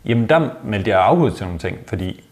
jamen 0.04 0.28
der 0.28 0.48
meldte 0.64 0.90
jeg 0.90 1.00
afbud 1.00 1.30
til 1.30 1.46
nogle 1.46 1.58
ting, 1.58 1.78
fordi 1.86 2.24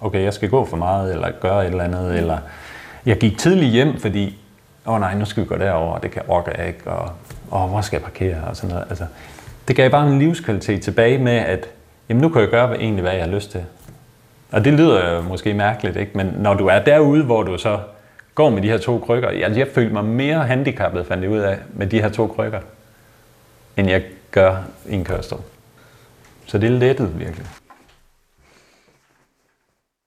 okay, 0.00 0.22
jeg 0.22 0.34
skal 0.34 0.50
gå 0.50 0.64
for 0.64 0.76
meget, 0.76 1.12
eller 1.12 1.30
gøre 1.40 1.66
et 1.66 1.70
eller 1.70 1.84
andet, 1.84 2.10
mm. 2.10 2.16
eller 2.16 2.38
jeg 3.06 3.18
gik 3.18 3.38
tidligt 3.38 3.70
hjem, 3.70 4.00
fordi 4.00 4.38
åh 4.86 4.94
oh, 4.94 5.00
nej, 5.00 5.14
nu 5.14 5.24
skal 5.24 5.42
vi 5.42 5.48
gå 5.48 5.56
derover, 5.56 5.98
det 5.98 6.10
kan 6.10 6.22
orker 6.28 6.52
jeg 6.58 6.66
ikke, 6.66 6.90
og 6.90 7.12
åh, 7.52 7.70
hvor 7.70 7.80
skal 7.80 7.96
jeg 7.96 8.02
parkere, 8.02 8.44
og 8.48 8.56
sådan 8.56 8.70
noget. 8.74 8.86
Altså, 8.90 9.06
det 9.68 9.76
gav 9.76 9.90
bare 9.90 10.08
en 10.08 10.18
livskvalitet 10.18 10.82
tilbage 10.82 11.18
med, 11.18 11.32
at 11.32 11.68
jamen, 12.08 12.20
nu 12.20 12.28
kan 12.28 12.40
jeg 12.40 12.50
gøre 12.50 12.80
egentlig, 12.80 13.02
hvad 13.02 13.12
jeg 13.12 13.24
har 13.24 13.30
lyst 13.30 13.50
til. 13.50 13.64
Og 14.52 14.64
det 14.64 14.72
lyder 14.72 15.22
måske 15.22 15.54
mærkeligt, 15.54 15.96
ikke? 15.96 16.12
men 16.14 16.26
når 16.26 16.54
du 16.54 16.66
er 16.66 16.84
derude, 16.84 17.24
hvor 17.24 17.42
du 17.42 17.58
så 17.58 17.80
går 18.34 18.50
med 18.50 18.62
de 18.62 18.68
her 18.68 18.78
to 18.78 18.98
krykker, 18.98 19.28
altså 19.28 19.60
jeg 19.60 19.68
følte 19.74 19.92
mig 19.92 20.04
mere 20.04 20.46
handicappet, 20.46 21.06
fandt 21.06 21.22
jeg 21.22 21.30
ud 21.30 21.38
af, 21.38 21.58
med 21.72 21.86
de 21.86 22.00
her 22.00 22.08
to 22.08 22.26
krykker, 22.26 22.60
end 23.76 23.88
jeg 23.88 24.04
gør 24.30 24.56
i 24.88 24.94
en 24.94 25.04
kørestol. 25.04 25.40
Så 26.46 26.58
det 26.58 26.70
lettede 26.70 27.12
virkelig. 27.14 27.46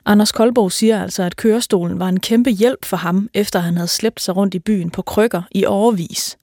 Anders 0.06 0.32
Koldborg 0.32 0.72
siger 0.72 1.02
altså, 1.02 1.24
at 1.24 1.36
kørestolen 1.36 2.00
var 2.00 2.08
en 2.08 2.20
kæmpe 2.20 2.50
hjælp 2.50 2.86
for 2.86 2.98
ham, 2.98 3.30
efter 3.34 3.60
han 3.60 3.76
havde 3.76 3.88
slæbt 3.88 4.22
sig 4.22 4.36
rundt 4.36 4.54
i 4.54 4.60
byen 4.60 4.90
på 4.90 5.02
krykker 5.02 5.42
i 5.52 5.66
overvis. 5.66 6.38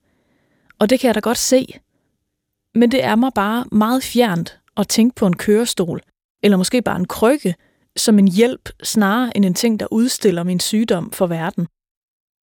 Og 0.79 0.91
det 0.91 1.01
kan 1.01 1.07
jeg 1.07 1.15
da 1.15 1.21
godt 1.21 1.39
se. 1.39 1.67
Men 2.75 2.91
det 2.91 3.05
er 3.05 3.17
mig 3.17 3.33
bare 3.35 3.65
meget 3.73 4.03
fjernt 4.03 4.59
at 4.77 4.89
tænke 4.89 5.15
på 5.15 5.27
en 5.27 5.37
kørestol, 5.37 6.01
eller 6.43 6.57
måske 6.57 6.83
bare 6.83 6.97
en 6.97 7.07
krykke, 7.07 7.55
som 7.97 8.19
en 8.19 8.29
hjælp 8.29 8.69
snarere 8.83 9.37
end 9.37 9.45
en 9.45 9.55
ting, 9.55 9.81
der 9.81 9.87
udstiller 9.91 10.43
min 10.43 10.61
sygdom 10.61 11.13
for 11.13 11.27
verden. 11.27 11.67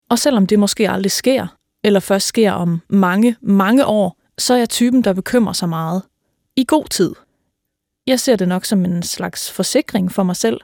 Og 0.09 0.19
selvom 0.19 0.47
det 0.47 0.59
måske 0.59 0.89
aldrig 0.89 1.11
sker, 1.11 1.47
eller 1.83 1.99
først 1.99 2.27
sker 2.27 2.51
om 2.51 2.81
mange, 2.89 3.35
mange 3.41 3.85
år, 3.85 4.17
så 4.37 4.53
er 4.53 4.57
jeg 4.57 4.69
typen, 4.69 5.03
der 5.03 5.13
bekymrer 5.13 5.53
sig 5.53 5.69
meget. 5.69 6.03
I 6.55 6.65
god 6.67 6.85
tid. 6.85 7.15
Jeg 8.07 8.19
ser 8.19 8.35
det 8.35 8.47
nok 8.47 8.65
som 8.65 8.85
en 8.85 9.03
slags 9.03 9.51
forsikring 9.51 10.11
for 10.11 10.23
mig 10.23 10.35
selv, 10.35 10.61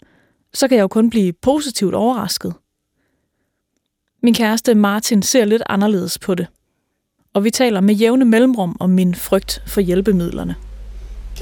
så 0.54 0.68
kan 0.68 0.78
jeg 0.78 0.82
jo 0.82 0.88
kun 0.88 1.10
blive 1.10 1.34
positivt 1.34 1.94
overrasket. 1.94 2.54
Min 4.24 4.34
kæreste 4.34 4.76
Martin 4.76 5.22
ser 5.22 5.46
lidt 5.46 5.64
anderledes 5.66 6.20
på 6.20 6.36
det 6.36 6.48
og 7.38 7.44
vi 7.44 7.50
taler 7.50 7.82
med 7.82 7.96
jævne 7.96 8.26
mellemrum 8.26 8.78
om 8.80 8.90
min 8.90 9.16
frygt 9.16 9.62
for 9.66 9.82
hjælpemidlerne. 9.82 10.56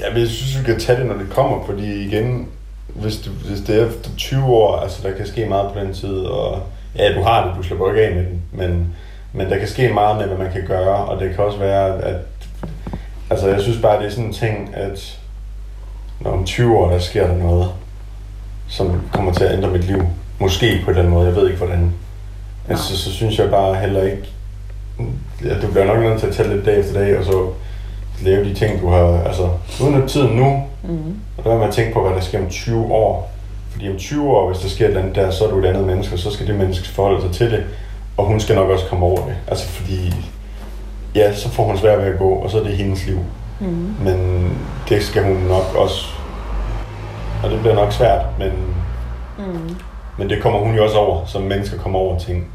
Ja, 0.00 0.10
men 0.10 0.20
jeg 0.20 0.28
synes, 0.28 0.58
vi 0.58 0.64
kan 0.64 0.80
tage 0.80 0.98
det, 0.98 1.06
når 1.06 1.14
det 1.14 1.30
kommer, 1.30 1.66
fordi 1.66 2.06
igen, 2.06 2.48
hvis, 2.94 3.16
du, 3.18 3.30
hvis 3.30 3.60
det 3.60 3.82
er 3.82 3.86
efter 3.86 4.10
20 4.16 4.44
år, 4.44 4.76
altså 4.76 5.08
der 5.08 5.16
kan 5.16 5.26
ske 5.26 5.46
meget 5.46 5.72
på 5.72 5.80
den 5.80 5.94
tid, 5.94 6.16
og 6.18 6.62
ja, 6.96 7.14
du 7.14 7.22
har 7.22 7.46
det, 7.46 7.56
du 7.56 7.62
slipper 7.62 7.92
ikke 7.92 8.02
af 8.02 8.14
med 8.14 8.24
den, 8.24 8.42
men, 8.52 8.94
men 9.32 9.50
der 9.50 9.58
kan 9.58 9.68
ske 9.68 9.92
meget 9.92 10.16
med, 10.16 10.26
hvad 10.26 10.44
man 10.44 10.52
kan 10.52 10.66
gøre, 10.66 10.96
og 10.96 11.20
det 11.20 11.34
kan 11.34 11.44
også 11.44 11.58
være, 11.58 12.02
at 12.02 12.16
altså 13.30 13.48
jeg 13.48 13.60
synes 13.60 13.78
bare, 13.82 13.98
det 13.98 14.06
er 14.06 14.10
sådan 14.10 14.24
en 14.24 14.32
ting, 14.32 14.74
at 14.74 15.20
når 16.20 16.30
om 16.30 16.44
20 16.44 16.76
år, 16.78 16.90
der 16.90 16.98
sker 16.98 17.26
der 17.26 17.36
noget, 17.36 17.68
som 18.68 19.02
kommer 19.12 19.32
til 19.32 19.44
at 19.44 19.56
ændre 19.56 19.70
mit 19.70 19.84
liv, 19.84 20.02
måske 20.40 20.82
på 20.84 20.92
den 20.92 21.08
måde, 21.08 21.26
jeg 21.26 21.36
ved 21.36 21.46
ikke 21.46 21.58
hvordan, 21.58 21.92
altså, 22.68 22.96
så 22.96 23.12
synes 23.12 23.38
jeg 23.38 23.50
bare 23.50 23.74
heller 23.74 24.02
ikke, 24.02 24.32
ja, 25.44 25.60
du 25.60 25.70
bliver 25.70 25.84
nok 25.84 25.98
nødt 25.98 26.20
til 26.20 26.26
at 26.26 26.34
tælle 26.34 26.54
lidt 26.54 26.66
dag 26.66 26.78
efter 26.78 27.00
dag, 27.00 27.18
og 27.18 27.24
så 27.24 27.46
lave 28.22 28.44
de 28.44 28.54
ting, 28.54 28.80
du 28.80 28.88
har, 28.88 29.22
altså, 29.26 29.48
uden 29.82 30.08
tiden 30.08 30.36
nu, 30.36 30.62
mm. 30.82 31.18
og 31.38 31.44
der 31.44 31.58
med 31.58 31.66
at 31.66 31.74
tænke 31.74 31.92
på, 31.92 32.02
hvad 32.02 32.16
der 32.16 32.20
sker 32.20 32.38
om 32.38 32.48
20 32.50 32.84
år. 32.84 33.32
Fordi 33.70 33.90
om 33.90 33.96
20 33.96 34.30
år, 34.30 34.48
hvis 34.50 34.58
der 34.58 34.68
sker 34.68 34.84
et 34.84 34.88
eller 34.88 35.00
andet 35.00 35.16
der, 35.16 35.30
så 35.30 35.44
er 35.44 35.50
du 35.50 35.58
et 35.58 35.64
andet 35.64 35.86
menneske, 35.86 36.14
og 36.14 36.18
så 36.18 36.30
skal 36.30 36.46
det 36.46 36.54
menneske 36.54 36.88
forholde 36.88 37.22
sig 37.22 37.30
til 37.30 37.50
det, 37.50 37.64
og 38.16 38.24
hun 38.24 38.40
skal 38.40 38.56
nok 38.56 38.70
også 38.70 38.84
komme 38.86 39.06
over 39.06 39.26
det. 39.26 39.34
Altså 39.48 39.66
fordi, 39.66 40.14
ja, 41.14 41.34
så 41.34 41.48
får 41.48 41.64
hun 41.64 41.78
svært 41.78 41.98
ved 41.98 42.06
at 42.06 42.18
gå, 42.18 42.30
og 42.30 42.50
så 42.50 42.58
er 42.58 42.62
det 42.62 42.76
hendes 42.76 43.06
liv. 43.06 43.18
Mm. 43.60 43.94
Men 44.04 44.50
det 44.88 45.02
skal 45.02 45.22
hun 45.22 45.36
nok 45.36 45.74
også, 45.78 46.06
og 47.44 47.50
det 47.50 47.60
bliver 47.60 47.74
nok 47.74 47.92
svært, 47.92 48.24
men, 48.38 48.52
mm. 49.38 49.76
men 50.18 50.30
det 50.30 50.42
kommer 50.42 50.58
hun 50.58 50.74
jo 50.74 50.84
også 50.84 50.96
over, 50.96 51.26
som 51.26 51.42
mennesker 51.42 51.78
kommer 51.78 51.98
over 51.98 52.18
ting. 52.18 52.46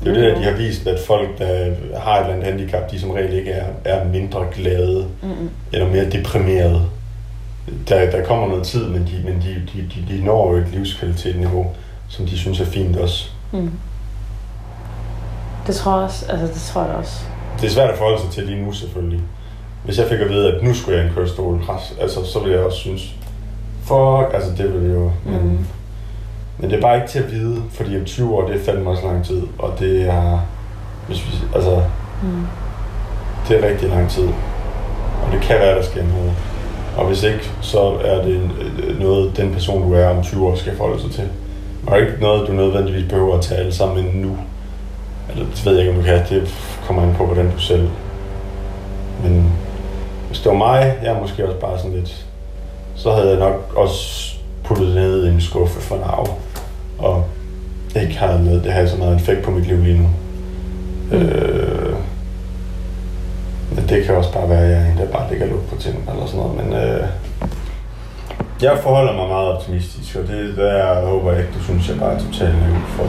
Det 0.00 0.08
er 0.08 0.14
jo 0.14 0.20
det, 0.20 0.32
der 0.32 0.38
de 0.38 0.44
har 0.44 0.56
vist, 0.56 0.86
at 0.86 1.00
folk, 1.06 1.38
der 1.38 1.74
har 1.98 2.16
et 2.16 2.20
eller 2.20 2.34
andet 2.34 2.46
handicap, 2.46 2.90
de 2.90 3.00
som 3.00 3.10
regel 3.10 3.32
ikke 3.32 3.50
er, 3.50 3.66
er 3.84 4.04
mindre 4.04 4.46
glade 4.54 5.06
mm-hmm. 5.22 5.50
eller 5.72 5.88
mere 5.88 6.10
deprimerede. 6.10 6.82
Der, 7.88 8.10
der 8.10 8.24
kommer 8.24 8.48
noget 8.48 8.64
tid, 8.64 8.86
men 8.86 9.02
de, 9.02 9.22
men 9.24 9.34
de, 9.34 9.62
de, 9.72 9.78
de, 9.94 10.14
de 10.14 10.24
når 10.24 10.50
jo 10.50 10.56
et 10.56 10.68
livskvalitetsniveau, 10.72 11.66
som 12.08 12.26
de 12.26 12.38
synes 12.38 12.60
er 12.60 12.64
fint 12.64 12.96
også. 12.96 13.30
Mm. 13.52 13.70
Det 15.66 15.74
tror 15.74 15.94
jeg 15.94 16.04
også. 16.04 16.26
Altså, 16.28 16.46
det 16.46 16.62
tror 16.62 16.84
jeg 16.84 16.94
også. 16.94 17.20
Det 17.60 17.66
er 17.66 17.70
svært 17.70 17.90
at 17.90 17.98
forholde 17.98 18.20
sig 18.20 18.30
til 18.30 18.42
lige 18.42 18.62
nu, 18.62 18.72
selvfølgelig. 18.72 19.20
Hvis 19.84 19.98
jeg 19.98 20.06
fik 20.06 20.20
at 20.20 20.28
vide, 20.28 20.52
at 20.52 20.62
nu 20.62 20.74
skulle 20.74 20.98
jeg 20.98 21.06
en 21.06 21.12
kørestol, 21.14 21.62
altså, 22.00 22.24
så 22.24 22.38
ville 22.38 22.54
jeg 22.54 22.64
også 22.64 22.78
synes, 22.78 23.14
fuck, 23.82 24.34
altså 24.34 24.50
det 24.58 24.74
ville 24.74 24.94
jo... 24.94 25.12
Mm. 25.24 25.32
Men, 25.32 25.66
Men 26.58 26.70
det 26.70 26.76
er 26.76 26.80
bare 26.80 26.96
ikke 26.96 27.08
til 27.08 27.18
at 27.18 27.32
vide, 27.32 27.62
fordi 27.70 27.96
om 27.96 28.04
20 28.04 28.34
år, 28.34 28.46
det 28.46 28.60
er 28.60 28.64
fandme 28.64 28.90
også 28.90 29.06
lang 29.06 29.24
tid. 29.24 29.42
Og 29.58 29.72
det 29.78 30.08
er, 30.08 30.38
hvis 31.06 31.26
vi, 31.26 31.32
altså, 31.54 31.82
mm. 32.22 32.46
det 33.48 33.64
er 33.64 33.68
rigtig 33.68 33.88
lang 33.88 34.10
tid. 34.10 34.28
Og 35.26 35.32
det 35.32 35.40
kan 35.40 35.58
være, 35.58 35.76
der 35.76 35.82
sker 35.82 36.02
noget. 36.02 36.32
Og 36.96 37.06
hvis 37.06 37.22
ikke, 37.22 37.50
så 37.60 37.80
er 38.04 38.22
det 38.22 38.50
noget, 39.00 39.36
den 39.36 39.52
person, 39.52 39.82
du 39.82 39.94
er 39.94 40.08
om 40.08 40.22
20 40.22 40.46
år, 40.46 40.54
skal 40.54 40.76
forholde 40.76 41.02
sig 41.02 41.10
til. 41.10 41.28
Og 41.86 42.00
ikke 42.00 42.12
noget, 42.20 42.48
du 42.48 42.52
nødvendigvis 42.52 43.08
behøver 43.08 43.36
at 43.36 43.42
tale 43.42 43.72
sammen 43.72 44.04
nu. 44.14 44.36
Eller 45.30 45.44
det 45.44 45.66
ved 45.66 45.72
jeg 45.72 45.80
ikke, 45.80 45.98
om 45.98 46.04
du 46.04 46.06
kan. 46.06 46.22
Det 46.30 46.54
kommer 46.86 47.02
an 47.02 47.14
på, 47.16 47.26
hvordan 47.26 47.50
du 47.50 47.58
selv. 47.58 47.88
Men 49.22 49.52
hvis 50.26 50.38
det 50.38 50.52
var 50.52 50.58
mig, 50.58 50.94
jeg 51.02 51.12
er 51.12 51.20
måske 51.20 51.46
også 51.46 51.60
bare 51.60 51.78
sådan 51.78 51.96
lidt... 51.96 52.26
Så 52.94 53.12
havde 53.12 53.28
jeg 53.28 53.38
nok 53.38 53.72
også 53.76 54.33
puttet 54.64 54.86
det 54.86 54.94
ned 54.94 55.26
i 55.26 55.30
en 55.30 55.40
skuffe 55.40 55.80
for 55.80 55.96
nav. 55.96 56.28
Og 56.98 57.24
ikke 57.96 58.18
har 58.18 58.38
lavet 58.38 58.64
det 58.64 58.72
her 58.72 58.86
så 58.86 58.96
meget 58.96 59.16
effekt 59.16 59.42
på 59.42 59.50
mit 59.50 59.66
liv 59.66 59.82
lige 59.82 59.98
nu. 59.98 60.08
Mm. 61.10 61.16
Øh, 61.16 61.94
men 63.74 63.88
det 63.88 64.04
kan 64.04 64.16
også 64.16 64.32
bare 64.32 64.48
være, 64.48 64.64
at 64.64 64.70
jeg 64.70 64.80
er 64.80 64.92
en, 64.92 64.98
der 64.98 65.06
bare 65.06 65.30
ligger 65.30 65.46
lugt 65.46 65.70
på 65.70 65.76
ting 65.76 65.96
eller 66.12 66.26
sådan 66.26 66.40
noget. 66.40 66.64
Men 66.64 66.72
øh, 66.72 67.08
jeg 68.62 68.78
forholder 68.82 69.12
mig 69.12 69.28
meget 69.28 69.48
optimistisk, 69.48 70.16
og 70.16 70.28
det 70.28 70.56
der 70.56 70.72
jeg 70.72 71.06
håber 71.06 71.30
jeg 71.32 71.40
ikke, 71.40 71.52
du 71.58 71.62
synes, 71.62 71.88
jeg 71.88 71.98
bare 71.98 72.12
er 72.12 72.18
totalt 72.18 72.54
naiv 72.54 72.82
for. 72.88 73.08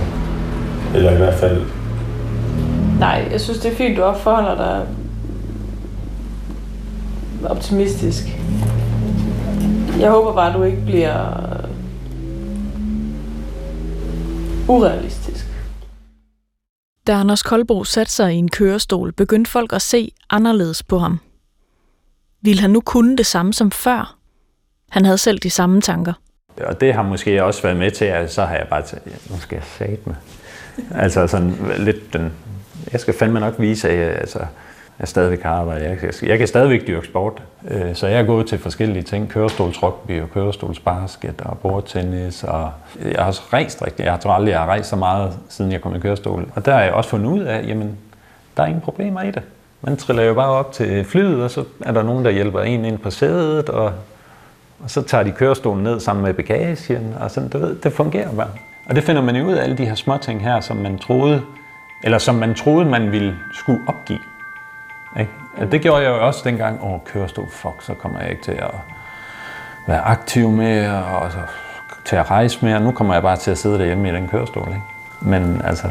Eller 0.95 1.11
i 1.11 1.17
hvert 1.17 1.33
fald... 1.33 1.61
Nej, 2.99 3.27
jeg 3.31 3.41
synes, 3.41 3.59
det 3.59 3.71
er 3.71 3.75
fint, 3.75 3.97
du 3.97 4.13
forholder 4.17 4.55
dig 4.55 4.81
optimistisk. 7.49 8.39
Jeg 9.99 10.09
håber 10.09 10.33
bare, 10.33 10.53
du 10.53 10.63
ikke 10.63 10.81
bliver 10.85 11.44
urealistisk. 14.69 15.45
Da 17.07 17.11
Anders 17.11 17.43
Koldbro 17.43 17.83
satte 17.83 18.11
sig 18.11 18.33
i 18.33 18.37
en 18.37 18.49
kørestol, 18.49 19.13
begyndte 19.13 19.51
folk 19.51 19.73
at 19.73 19.81
se 19.81 20.11
anderledes 20.29 20.83
på 20.83 20.99
ham. 20.99 21.19
Vil 22.41 22.59
han 22.59 22.69
nu 22.69 22.81
kunne 22.81 23.17
det 23.17 23.25
samme 23.25 23.53
som 23.53 23.71
før? 23.71 24.17
Han 24.89 25.05
havde 25.05 25.17
selv 25.17 25.37
de 25.37 25.49
samme 25.49 25.81
tanker. 25.81 26.13
Og 26.61 26.81
det 26.81 26.93
har 26.93 27.03
måske 27.03 27.43
også 27.43 27.61
været 27.61 27.77
med 27.77 27.91
til, 27.91 28.05
at 28.05 28.33
så 28.33 28.45
har 28.45 28.55
jeg 28.55 28.67
bare 28.69 28.81
tænkt, 28.81 29.05
ja, 29.05 29.33
nu 29.33 29.39
skal 29.39 29.55
jeg 29.55 29.63
sat 29.77 30.07
med. 30.07 30.15
altså 30.91 31.27
sådan 31.27 31.55
lidt 31.77 32.13
den, 32.13 32.33
jeg 32.91 32.99
skal 32.99 33.13
fandme 33.13 33.39
nok 33.39 33.59
vise, 33.59 33.89
at 33.89 33.99
jeg, 33.99 34.19
altså, 34.19 34.39
jeg 34.99 35.07
stadigvæk 35.07 35.43
har 35.43 35.49
arbejde. 35.49 35.85
Jeg, 35.85 35.97
jeg, 36.03 36.29
jeg 36.29 36.37
kan 36.37 36.47
stadigvæk 36.47 36.87
dyrke 36.87 37.07
sport. 37.07 37.43
Øh, 37.67 37.95
så 37.95 38.07
jeg 38.07 38.19
er 38.19 38.23
gået 38.25 38.47
til 38.47 38.59
forskellige 38.59 39.03
ting. 39.03 39.29
Kørestolsrugby 39.29 40.21
og 40.21 40.29
kørestolsbasket 40.33 41.41
og 41.41 41.57
bordtennis. 41.57 42.43
Og 42.43 42.71
jeg 43.03 43.19
har 43.19 43.25
også 43.25 43.41
rejst 43.53 43.81
rigtig. 43.81 44.05
Jeg 44.05 44.19
tror 44.19 44.31
aldrig, 44.31 44.51
jeg 44.51 44.59
har 44.59 44.65
rejst 44.65 44.89
så 44.89 44.95
meget, 44.95 45.37
siden 45.49 45.71
jeg 45.71 45.81
kom 45.81 45.95
i 45.95 45.99
kørestol. 45.99 46.47
Og 46.55 46.65
der 46.65 46.73
har 46.73 46.81
jeg 46.81 46.93
også 46.93 47.09
fundet 47.09 47.31
ud 47.31 47.39
af, 47.39 47.67
jamen, 47.67 47.97
der 48.57 48.63
er 48.63 48.67
ingen 48.67 48.81
problemer 48.81 49.21
i 49.21 49.31
det. 49.31 49.41
Man 49.81 49.97
triller 49.97 50.23
jo 50.23 50.33
bare 50.33 50.49
op 50.49 50.71
til 50.71 51.05
flyet, 51.05 51.43
og 51.43 51.51
så 51.51 51.63
er 51.81 51.91
der 51.91 52.03
nogen, 52.03 52.25
der 52.25 52.31
hjælper 52.31 52.61
en 52.61 52.85
ind 52.85 52.97
på 52.97 53.09
sædet, 53.09 53.69
og, 53.69 53.93
og 54.83 54.89
så 54.89 55.01
tager 55.01 55.23
de 55.23 55.31
kørestolen 55.31 55.83
ned 55.83 55.99
sammen 55.99 56.25
med 56.25 56.33
bagagen, 56.33 57.15
og 57.19 57.31
sådan, 57.31 57.49
du 57.49 57.57
ved, 57.57 57.75
det 57.75 57.93
fungerer 57.93 58.35
bare. 58.35 58.49
Og 58.89 58.95
det 58.95 59.03
finder 59.03 59.21
man 59.21 59.35
jo 59.35 59.45
ud 59.45 59.53
af 59.53 59.63
alle 59.63 59.77
de 59.77 59.85
her 59.85 59.95
små 59.95 60.17
ting 60.17 60.41
her, 60.41 60.61
som 60.61 60.77
man 60.77 60.99
troede, 60.99 61.41
eller 62.03 62.17
som 62.17 62.35
man 62.35 62.55
troede, 62.55 62.85
man 62.85 63.11
ville 63.11 63.35
skulle 63.53 63.79
opgive. 63.87 64.19
Ikke? 65.19 65.31
Det 65.71 65.81
gjorde 65.81 66.01
jeg 66.01 66.09
jo 66.09 66.27
også 66.27 66.41
dengang, 66.45 66.83
åh, 66.83 66.99
kørestol, 67.05 67.49
fuck, 67.49 67.75
så 67.81 67.93
kommer 67.93 68.19
jeg 68.19 68.29
ikke 68.29 68.43
til 68.43 68.51
at 68.51 68.71
være 69.87 70.01
aktiv 70.01 70.49
mere, 70.49 71.05
og 71.05 71.31
så 71.31 71.39
til 72.05 72.15
at 72.15 72.31
rejse 72.31 72.65
mere. 72.65 72.79
Nu 72.79 72.91
kommer 72.91 73.13
jeg 73.13 73.23
bare 73.23 73.37
til 73.37 73.51
at 73.51 73.57
sidde 73.57 73.79
derhjemme 73.79 74.09
i 74.09 74.11
den 74.11 74.27
kørestol. 74.27 74.67
Ikke? 74.67 74.81
Men 75.21 75.61
altså, 75.63 75.87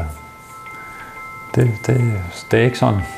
det, 1.55 1.71
det, 1.87 2.21
det 2.51 2.59
er 2.59 2.63
ikke 2.63 2.77
sådan. 2.77 2.99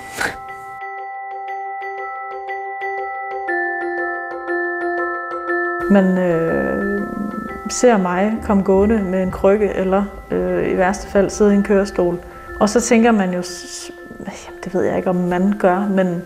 Man 5.92 6.18
øh, 6.18 7.02
ser 7.70 7.98
mig 7.98 8.38
komme 8.44 8.64
gående 8.64 9.04
med 9.04 9.24
en 9.24 9.32
krykke, 9.32 9.74
eller 9.74 10.04
øh, 10.32 10.72
i 10.72 10.78
værste 10.78 11.08
fald 11.08 11.30
sidde 11.30 11.54
i 11.54 11.56
en 11.56 11.64
kørestol. 11.64 12.20
Og 12.60 12.70
så 12.70 12.82
tænker 12.82 13.12
man 13.12 13.34
jo, 13.34 13.44
det 14.68 14.74
ved 14.74 14.84
jeg 14.84 14.98
ikke, 14.98 15.10
om 15.10 15.16
man 15.16 15.54
gør, 15.60 15.88
men... 15.90 16.22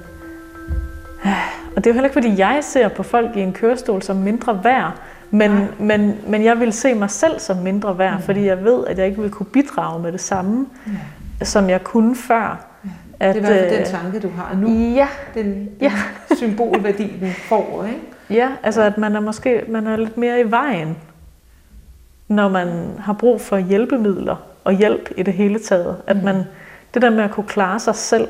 Og 1.75 1.83
det 1.83 1.87
er 1.87 1.89
jo 1.89 1.93
heller 1.93 2.09
ikke, 2.09 2.13
fordi 2.13 2.39
jeg 2.39 2.59
ser 2.61 2.87
på 2.87 3.03
folk 3.03 3.35
i 3.35 3.39
en 3.39 3.53
kørestol 3.53 4.01
som 4.01 4.15
mindre 4.15 4.63
værd, 4.63 4.91
men, 5.31 5.67
men, 5.79 6.15
men 6.27 6.43
jeg 6.43 6.59
vil 6.59 6.73
se 6.73 6.93
mig 6.93 7.09
selv 7.09 7.39
som 7.39 7.57
mindre 7.57 7.97
værd, 7.97 8.15
mm. 8.15 8.21
fordi 8.21 8.45
jeg 8.45 8.63
ved, 8.63 8.87
at 8.87 8.97
jeg 8.97 9.07
ikke 9.07 9.21
vil 9.21 9.31
kunne 9.31 9.45
bidrage 9.45 10.01
med 10.01 10.11
det 10.11 10.21
samme, 10.21 10.65
ja. 10.87 11.45
som 11.45 11.69
jeg 11.69 11.83
kunne 11.83 12.15
før. 12.15 12.65
Ja. 12.85 12.89
At, 13.19 13.35
det 13.35 13.43
er 13.43 13.47
i 13.47 13.53
hvert 13.53 13.69
fald 13.69 13.77
den 13.77 13.87
tanke, 13.87 14.19
du 14.19 14.29
har 14.29 14.55
nu. 14.55 14.69
Ja. 14.69 15.07
Den, 15.33 15.45
den 15.45 15.69
ja. 15.81 15.91
symbolværdi, 16.35 17.13
den 17.19 17.31
får, 17.31 17.85
ikke? 17.87 18.39
Ja, 18.39 18.49
altså 18.63 18.81
at 18.81 18.97
man 18.97 19.15
er 19.15 19.19
måske 19.19 19.63
man 19.67 19.87
er 19.87 19.95
lidt 19.95 20.17
mere 20.17 20.39
i 20.39 20.51
vejen, 20.51 20.97
når 22.27 22.49
man 22.49 22.67
har 22.99 23.13
brug 23.13 23.41
for 23.41 23.57
hjælpemidler 23.57 24.35
og 24.63 24.73
hjælp 24.73 25.09
i 25.17 25.23
det 25.23 25.33
hele 25.33 25.59
taget. 25.59 25.95
At 26.07 26.17
mm. 26.17 26.23
Det 26.93 27.01
der 27.01 27.09
med 27.09 27.23
at 27.23 27.31
kunne 27.31 27.47
klare 27.47 27.79
sig 27.79 27.95
selv, 27.95 28.27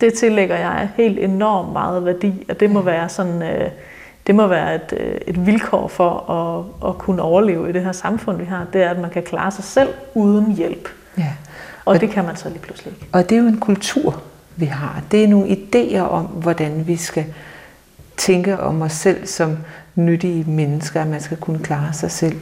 det 0.00 0.14
tillægger 0.14 0.56
jeg 0.56 0.90
helt 0.96 1.18
enormt 1.18 1.72
meget 1.72 2.04
værdi, 2.04 2.46
og 2.48 2.60
det 2.60 2.70
må 2.70 2.80
være 2.80 3.08
sådan, 3.08 3.42
øh, 3.42 3.70
det 4.26 4.34
må 4.34 4.46
være 4.46 4.74
et, 4.74 4.94
øh, 4.96 5.20
et 5.26 5.46
vilkår 5.46 5.88
for 5.88 6.30
at, 6.30 6.88
at 6.88 6.98
kunne 6.98 7.22
overleve 7.22 7.68
i 7.68 7.72
det 7.72 7.82
her 7.82 7.92
samfund, 7.92 8.38
vi 8.38 8.44
har, 8.44 8.66
det 8.72 8.82
er, 8.82 8.90
at 8.90 8.98
man 8.98 9.10
kan 9.10 9.22
klare 9.22 9.50
sig 9.50 9.64
selv 9.64 9.88
uden 10.14 10.52
hjælp. 10.52 10.88
Ja. 11.18 11.32
Og, 11.84 11.94
og 11.94 12.00
det 12.00 12.10
kan 12.10 12.24
man 12.24 12.36
så 12.36 12.48
lige 12.48 12.58
pludselig 12.58 12.92
ikke. 12.92 13.06
Og 13.12 13.30
det 13.30 13.38
er 13.38 13.42
jo 13.42 13.48
en 13.48 13.60
kultur, 13.60 14.22
vi 14.56 14.66
har. 14.66 15.02
Det 15.10 15.24
er 15.24 15.28
nogle 15.28 15.48
idéer 15.48 16.00
om, 16.00 16.24
hvordan 16.24 16.86
vi 16.86 16.96
skal 16.96 17.24
tænke 18.16 18.60
om 18.60 18.82
os 18.82 18.92
selv 18.92 19.26
som 19.26 19.56
nyttige 19.94 20.44
mennesker, 20.50 21.00
at 21.00 21.06
man 21.06 21.20
skal 21.20 21.36
kunne 21.36 21.58
klare 21.58 21.92
sig 21.92 22.10
selv. 22.10 22.36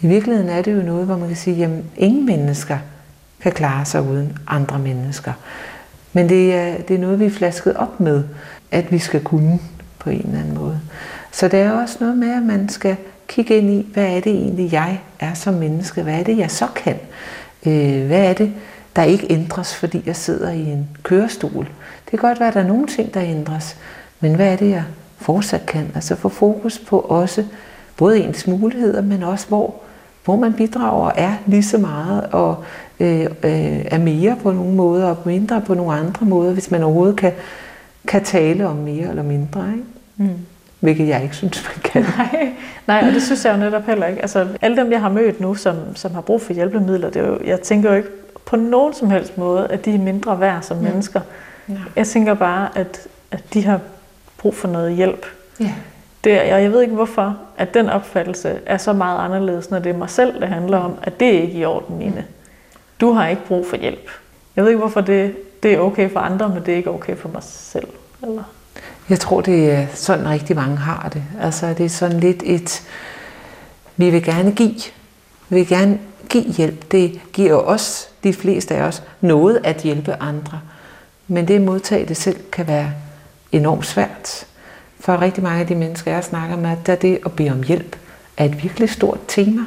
I 0.00 0.06
virkeligheden 0.06 0.50
er 0.50 0.62
det 0.62 0.76
jo 0.76 0.82
noget, 0.82 1.06
hvor 1.06 1.16
man 1.16 1.28
kan 1.28 1.36
sige, 1.36 1.64
at 1.64 1.70
ingen 1.96 2.26
mennesker 2.26 2.78
kan 3.40 3.52
klare 3.52 3.84
sig 3.84 4.02
uden 4.02 4.38
andre 4.46 4.78
mennesker. 4.78 5.32
Men 6.12 6.28
det 6.28 6.54
er, 6.54 6.76
det 6.76 6.96
er 6.96 7.00
noget, 7.00 7.20
vi 7.20 7.26
er 7.26 7.30
flasket 7.30 7.76
op 7.76 8.00
med, 8.00 8.24
at 8.70 8.92
vi 8.92 8.98
skal 8.98 9.24
kunne 9.24 9.58
på 9.98 10.10
en 10.10 10.26
eller 10.26 10.40
anden 10.40 10.54
måde. 10.54 10.80
Så 11.32 11.48
det 11.48 11.60
er 11.60 11.72
også 11.72 11.96
noget 12.00 12.16
med, 12.16 12.36
at 12.36 12.42
man 12.42 12.68
skal 12.68 12.96
kigge 13.28 13.56
ind 13.56 13.70
i, 13.70 13.86
hvad 13.92 14.16
er 14.16 14.20
det 14.20 14.32
egentlig, 14.32 14.72
jeg 14.72 15.00
er 15.20 15.34
som 15.34 15.54
menneske? 15.54 16.02
Hvad 16.02 16.14
er 16.14 16.22
det, 16.22 16.38
jeg 16.38 16.50
så 16.50 16.66
kan? 16.76 16.96
Øh, 17.66 18.06
hvad 18.06 18.24
er 18.24 18.32
det, 18.32 18.52
der 18.96 19.02
ikke 19.02 19.26
ændres, 19.30 19.74
fordi 19.74 20.02
jeg 20.06 20.16
sidder 20.16 20.50
i 20.50 20.60
en 20.60 20.88
kørestol? 21.02 21.68
Det 22.04 22.10
kan 22.10 22.18
godt 22.18 22.40
være, 22.40 22.48
at 22.48 22.54
der 22.54 22.60
er 22.60 22.66
nogle 22.66 22.86
ting, 22.86 23.14
der 23.14 23.22
ændres, 23.22 23.76
men 24.20 24.34
hvad 24.34 24.52
er 24.52 24.56
det, 24.56 24.70
jeg 24.70 24.84
fortsat 25.16 25.66
kan? 25.66 25.90
Altså 25.94 26.16
få 26.16 26.28
fokus 26.28 26.78
på 26.78 26.98
også 26.98 27.44
både 27.96 28.20
ens 28.20 28.46
muligheder, 28.46 29.02
men 29.02 29.22
også 29.22 29.48
hvor, 29.48 29.74
hvor 30.28 30.36
man 30.36 30.52
bidrager 30.52 31.04
og 31.04 31.12
er 31.16 31.32
lige 31.46 31.62
så 31.62 31.78
meget 31.78 32.28
og 32.32 32.64
øh, 33.00 33.20
øh, 33.20 33.84
er 33.90 33.98
mere 33.98 34.36
på 34.42 34.52
nogle 34.52 34.74
måder 34.74 35.06
og 35.06 35.16
mindre 35.24 35.60
på 35.60 35.74
nogle 35.74 35.92
andre 35.92 36.26
måder, 36.26 36.52
hvis 36.52 36.70
man 36.70 36.82
overhovedet 36.82 37.16
kan, 37.16 37.32
kan 38.08 38.24
tale 38.24 38.66
om 38.66 38.76
mere 38.76 39.08
eller 39.08 39.22
mindre. 39.22 39.64
Ikke? 39.72 39.84
Mm. 40.16 40.46
Hvilket 40.80 41.08
jeg 41.08 41.22
ikke 41.22 41.36
synes, 41.36 41.64
man 41.64 41.82
kan. 41.92 42.02
Nej, 42.18 42.52
nej, 42.86 43.04
og 43.08 43.14
det 43.14 43.22
synes 43.22 43.44
jeg 43.44 43.52
jo 43.52 43.58
netop 43.58 43.86
heller 43.86 44.06
ikke. 44.06 44.22
Altså, 44.22 44.46
alle 44.62 44.76
dem, 44.76 44.92
jeg 44.92 45.00
har 45.00 45.08
mødt 45.08 45.40
nu, 45.40 45.54
som, 45.54 45.76
som 45.94 46.14
har 46.14 46.20
brug 46.20 46.42
for 46.42 46.52
hjælpemidler, 46.52 47.10
det 47.10 47.22
er 47.22 47.26
jo, 47.26 47.38
jeg 47.44 47.60
tænker 47.60 47.90
jo 47.90 47.96
ikke 47.96 48.08
på 48.44 48.56
nogen 48.56 48.94
som 48.94 49.10
helst 49.10 49.38
måde, 49.38 49.66
at 49.70 49.84
de 49.84 49.94
er 49.94 49.98
mindre 49.98 50.40
værd 50.40 50.62
som 50.62 50.76
mm. 50.76 50.82
mennesker. 50.82 51.20
Ja. 51.68 51.74
Jeg 51.96 52.06
tænker 52.06 52.34
bare, 52.34 52.68
at, 52.78 53.06
at 53.30 53.54
de 53.54 53.64
har 53.64 53.80
brug 54.38 54.54
for 54.54 54.68
noget 54.68 54.94
hjælp. 54.94 55.26
Ja. 55.60 55.72
Det, 56.28 56.40
og 56.40 56.62
jeg 56.62 56.72
ved 56.72 56.82
ikke 56.82 56.94
hvorfor, 56.94 57.36
at 57.56 57.74
den 57.74 57.88
opfattelse 57.88 58.60
er 58.66 58.76
så 58.76 58.92
meget 58.92 59.24
anderledes, 59.24 59.70
når 59.70 59.78
det 59.78 59.90
er 59.90 59.96
mig 59.96 60.10
selv, 60.10 60.40
det 60.40 60.48
handler 60.48 60.78
om, 60.78 60.94
at 61.02 61.20
det 61.20 61.28
er 61.28 61.42
ikke 61.42 61.58
i 61.58 61.64
orden, 61.64 61.98
Mine. 61.98 62.24
Du 63.00 63.12
har 63.12 63.28
ikke 63.28 63.44
brug 63.46 63.66
for 63.66 63.76
hjælp. 63.76 64.10
Jeg 64.56 64.64
ved 64.64 64.70
ikke, 64.70 64.78
hvorfor 64.78 65.00
det, 65.00 65.36
det 65.62 65.74
er 65.74 65.78
okay 65.78 66.12
for 66.12 66.20
andre, 66.20 66.48
men 66.48 66.58
det 66.66 66.72
er 66.72 66.76
ikke 66.76 66.90
okay 66.90 67.16
for 67.16 67.28
mig 67.28 67.42
selv. 67.42 67.88
Eller? 68.22 68.42
Jeg 69.08 69.20
tror, 69.20 69.40
det 69.40 69.70
er 69.70 69.86
sådan 69.94 70.28
rigtig 70.28 70.56
mange 70.56 70.76
har 70.76 71.08
det. 71.12 71.22
Altså, 71.40 71.74
det 71.74 71.84
er 71.84 71.88
sådan 71.88 72.20
lidt 72.20 72.42
et, 72.46 72.82
vi 73.96 74.10
vil 74.10 74.24
gerne 74.24 74.52
give. 74.52 74.80
Vi 75.48 75.56
vil 75.56 75.68
gerne 75.68 75.98
give 76.28 76.44
hjælp. 76.44 76.92
Det 76.92 77.20
giver 77.32 77.54
os, 77.54 78.08
de 78.24 78.32
fleste 78.32 78.74
af 78.74 78.82
os, 78.82 79.02
noget 79.20 79.60
at 79.64 79.76
hjælpe 79.76 80.16
andre. 80.20 80.60
Men 81.28 81.48
det 81.48 81.54
at 81.54 81.62
modtage 81.62 82.06
det 82.06 82.16
selv 82.16 82.36
kan 82.52 82.66
være 82.66 82.92
enormt 83.52 83.86
svært. 83.86 84.46
For 85.00 85.20
rigtig 85.20 85.42
mange 85.42 85.60
af 85.60 85.66
de 85.66 85.74
mennesker, 85.74 86.12
jeg 86.12 86.24
snakker 86.24 86.56
med, 86.56 86.76
der 86.86 86.94
det 86.94 87.18
at 87.24 87.32
bede 87.32 87.50
om 87.50 87.62
hjælp 87.62 87.96
er 88.36 88.44
et 88.44 88.62
virkelig 88.62 88.90
stort 88.90 89.18
tema. 89.28 89.62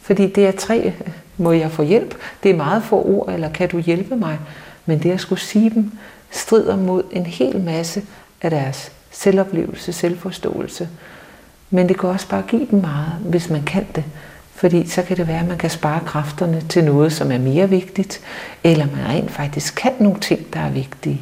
Fordi 0.00 0.26
det 0.30 0.46
er 0.46 0.52
tre, 0.52 0.92
må 1.36 1.52
jeg 1.52 1.70
få 1.70 1.82
hjælp? 1.82 2.14
Det 2.42 2.50
er 2.50 2.56
meget 2.56 2.82
få 2.82 3.02
ord, 3.02 3.32
eller 3.32 3.52
kan 3.52 3.68
du 3.68 3.78
hjælpe 3.78 4.16
mig? 4.16 4.38
Men 4.86 5.02
det 5.02 5.10
at 5.10 5.20
skulle 5.20 5.40
sige 5.40 5.70
dem, 5.70 5.92
strider 6.30 6.76
mod 6.76 7.02
en 7.10 7.26
hel 7.26 7.60
masse 7.60 8.02
af 8.42 8.50
deres 8.50 8.92
selvoplevelse, 9.10 9.92
selvforståelse. 9.92 10.88
Men 11.70 11.88
det 11.88 12.00
kan 12.00 12.08
også 12.08 12.28
bare 12.28 12.42
give 12.48 12.66
dem 12.70 12.80
meget, 12.80 13.12
hvis 13.20 13.50
man 13.50 13.62
kan 13.62 13.86
det. 13.94 14.04
Fordi 14.54 14.88
så 14.88 15.02
kan 15.02 15.16
det 15.16 15.28
være, 15.28 15.40
at 15.40 15.48
man 15.48 15.58
kan 15.58 15.70
spare 15.70 16.00
kræfterne 16.06 16.62
til 16.68 16.84
noget, 16.84 17.12
som 17.12 17.32
er 17.32 17.38
mere 17.38 17.68
vigtigt, 17.68 18.20
eller 18.64 18.86
man 18.86 19.08
rent 19.08 19.30
faktisk 19.30 19.74
kan 19.74 19.92
nogle 20.00 20.20
ting, 20.20 20.54
der 20.54 20.60
er 20.60 20.70
vigtige. 20.70 21.20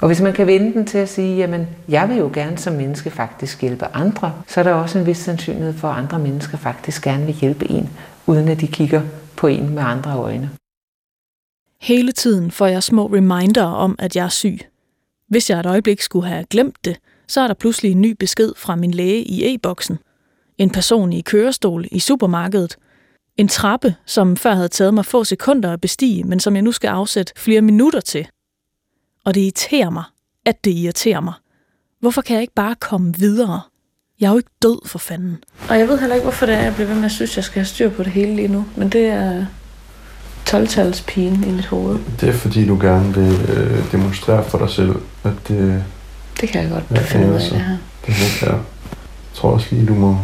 Og 0.00 0.06
hvis 0.06 0.20
man 0.20 0.32
kan 0.32 0.46
vende 0.46 0.72
den 0.74 0.86
til 0.86 0.98
at 0.98 1.08
sige, 1.08 1.36
jamen, 1.36 1.66
jeg 1.88 2.08
vil 2.08 2.16
jo 2.16 2.30
gerne 2.34 2.58
som 2.58 2.74
menneske 2.74 3.10
faktisk 3.10 3.60
hjælpe 3.60 3.86
andre, 3.86 4.42
så 4.46 4.60
er 4.60 4.64
der 4.64 4.72
også 4.72 4.98
en 4.98 5.06
vis 5.06 5.18
sandsynlighed 5.18 5.74
for, 5.74 5.88
at 5.88 5.98
andre 5.98 6.18
mennesker 6.18 6.58
faktisk 6.58 7.02
gerne 7.04 7.26
vil 7.26 7.34
hjælpe 7.34 7.70
en, 7.70 7.90
uden 8.26 8.48
at 8.48 8.60
de 8.60 8.66
kigger 8.66 9.02
på 9.36 9.46
en 9.46 9.74
med 9.74 9.82
andre 9.82 10.16
øjne. 10.16 10.50
Hele 11.80 12.12
tiden 12.12 12.50
får 12.50 12.66
jeg 12.66 12.82
små 12.82 13.06
reminder 13.06 13.64
om, 13.64 13.96
at 13.98 14.16
jeg 14.16 14.24
er 14.24 14.28
syg. 14.28 14.58
Hvis 15.28 15.50
jeg 15.50 15.60
et 15.60 15.66
øjeblik 15.66 16.00
skulle 16.00 16.28
have 16.28 16.44
glemt 16.44 16.84
det, 16.84 16.96
så 17.28 17.40
er 17.40 17.46
der 17.46 17.54
pludselig 17.54 17.92
en 17.92 18.00
ny 18.00 18.16
besked 18.18 18.52
fra 18.56 18.76
min 18.76 18.90
læge 18.90 19.22
i 19.22 19.54
e-boksen. 19.54 19.98
En 20.58 20.70
person 20.70 21.12
i 21.12 21.20
kørestol 21.20 21.86
i 21.90 21.98
supermarkedet. 21.98 22.76
En 23.36 23.48
trappe, 23.48 23.94
som 24.06 24.36
før 24.36 24.54
havde 24.54 24.68
taget 24.68 24.94
mig 24.94 25.04
få 25.04 25.24
sekunder 25.24 25.72
at 25.72 25.80
bestige, 25.80 26.24
men 26.24 26.40
som 26.40 26.54
jeg 26.54 26.62
nu 26.62 26.72
skal 26.72 26.88
afsætte 26.88 27.32
flere 27.36 27.62
minutter 27.62 28.00
til. 28.00 28.28
Og 29.28 29.34
det 29.34 29.40
irriterer 29.40 29.90
mig, 29.90 30.04
at 30.46 30.64
det 30.64 30.70
irriterer 30.70 31.20
mig. 31.20 31.32
Hvorfor 32.00 32.22
kan 32.22 32.34
jeg 32.34 32.42
ikke 32.42 32.54
bare 32.54 32.74
komme 32.80 33.14
videre? 33.18 33.60
Jeg 34.20 34.26
er 34.26 34.30
jo 34.30 34.36
ikke 34.36 34.50
død 34.62 34.88
for 34.88 34.98
fanden. 34.98 35.38
Og 35.68 35.78
jeg 35.78 35.88
ved 35.88 35.98
heller 35.98 36.14
ikke, 36.14 36.24
hvorfor 36.24 36.46
det 36.46 36.54
er, 36.54 36.60
jeg 36.60 36.74
bliver 36.74 36.88
ved 36.88 36.96
med 36.96 37.04
at 37.04 37.10
synes, 37.10 37.30
at 37.30 37.36
jeg 37.36 37.44
skal 37.44 37.60
have 37.60 37.66
styr 37.66 37.90
på 37.90 38.02
det 38.02 38.12
hele 38.12 38.36
lige 38.36 38.48
nu. 38.48 38.64
Men 38.76 38.88
det 38.88 39.06
er 39.06 39.46
12-talspigen 40.50 41.44
i 41.48 41.50
mit 41.52 41.66
hoved. 41.66 41.98
Det 42.20 42.28
er 42.28 42.32
fordi, 42.32 42.66
du 42.66 42.78
gerne 42.80 43.14
vil 43.14 43.50
øh, 43.56 43.92
demonstrere 43.92 44.44
for 44.44 44.58
dig 44.58 44.70
selv, 44.70 44.94
at 45.24 45.32
det, 45.48 45.84
Det 46.40 46.48
kan 46.48 46.62
jeg 46.62 46.70
godt 46.70 46.84
Ja, 46.90 47.00
finde 47.02 47.26
ud 47.26 47.30
af, 47.30 47.34
altså. 47.34 47.54
det 47.54 47.60
her. 47.62 47.76
det 48.06 48.42
er. 48.42 48.52
Jeg 48.52 48.60
tror 49.34 49.50
også 49.50 49.66
lige, 49.70 49.86
du 49.86 49.94
må 49.94 50.18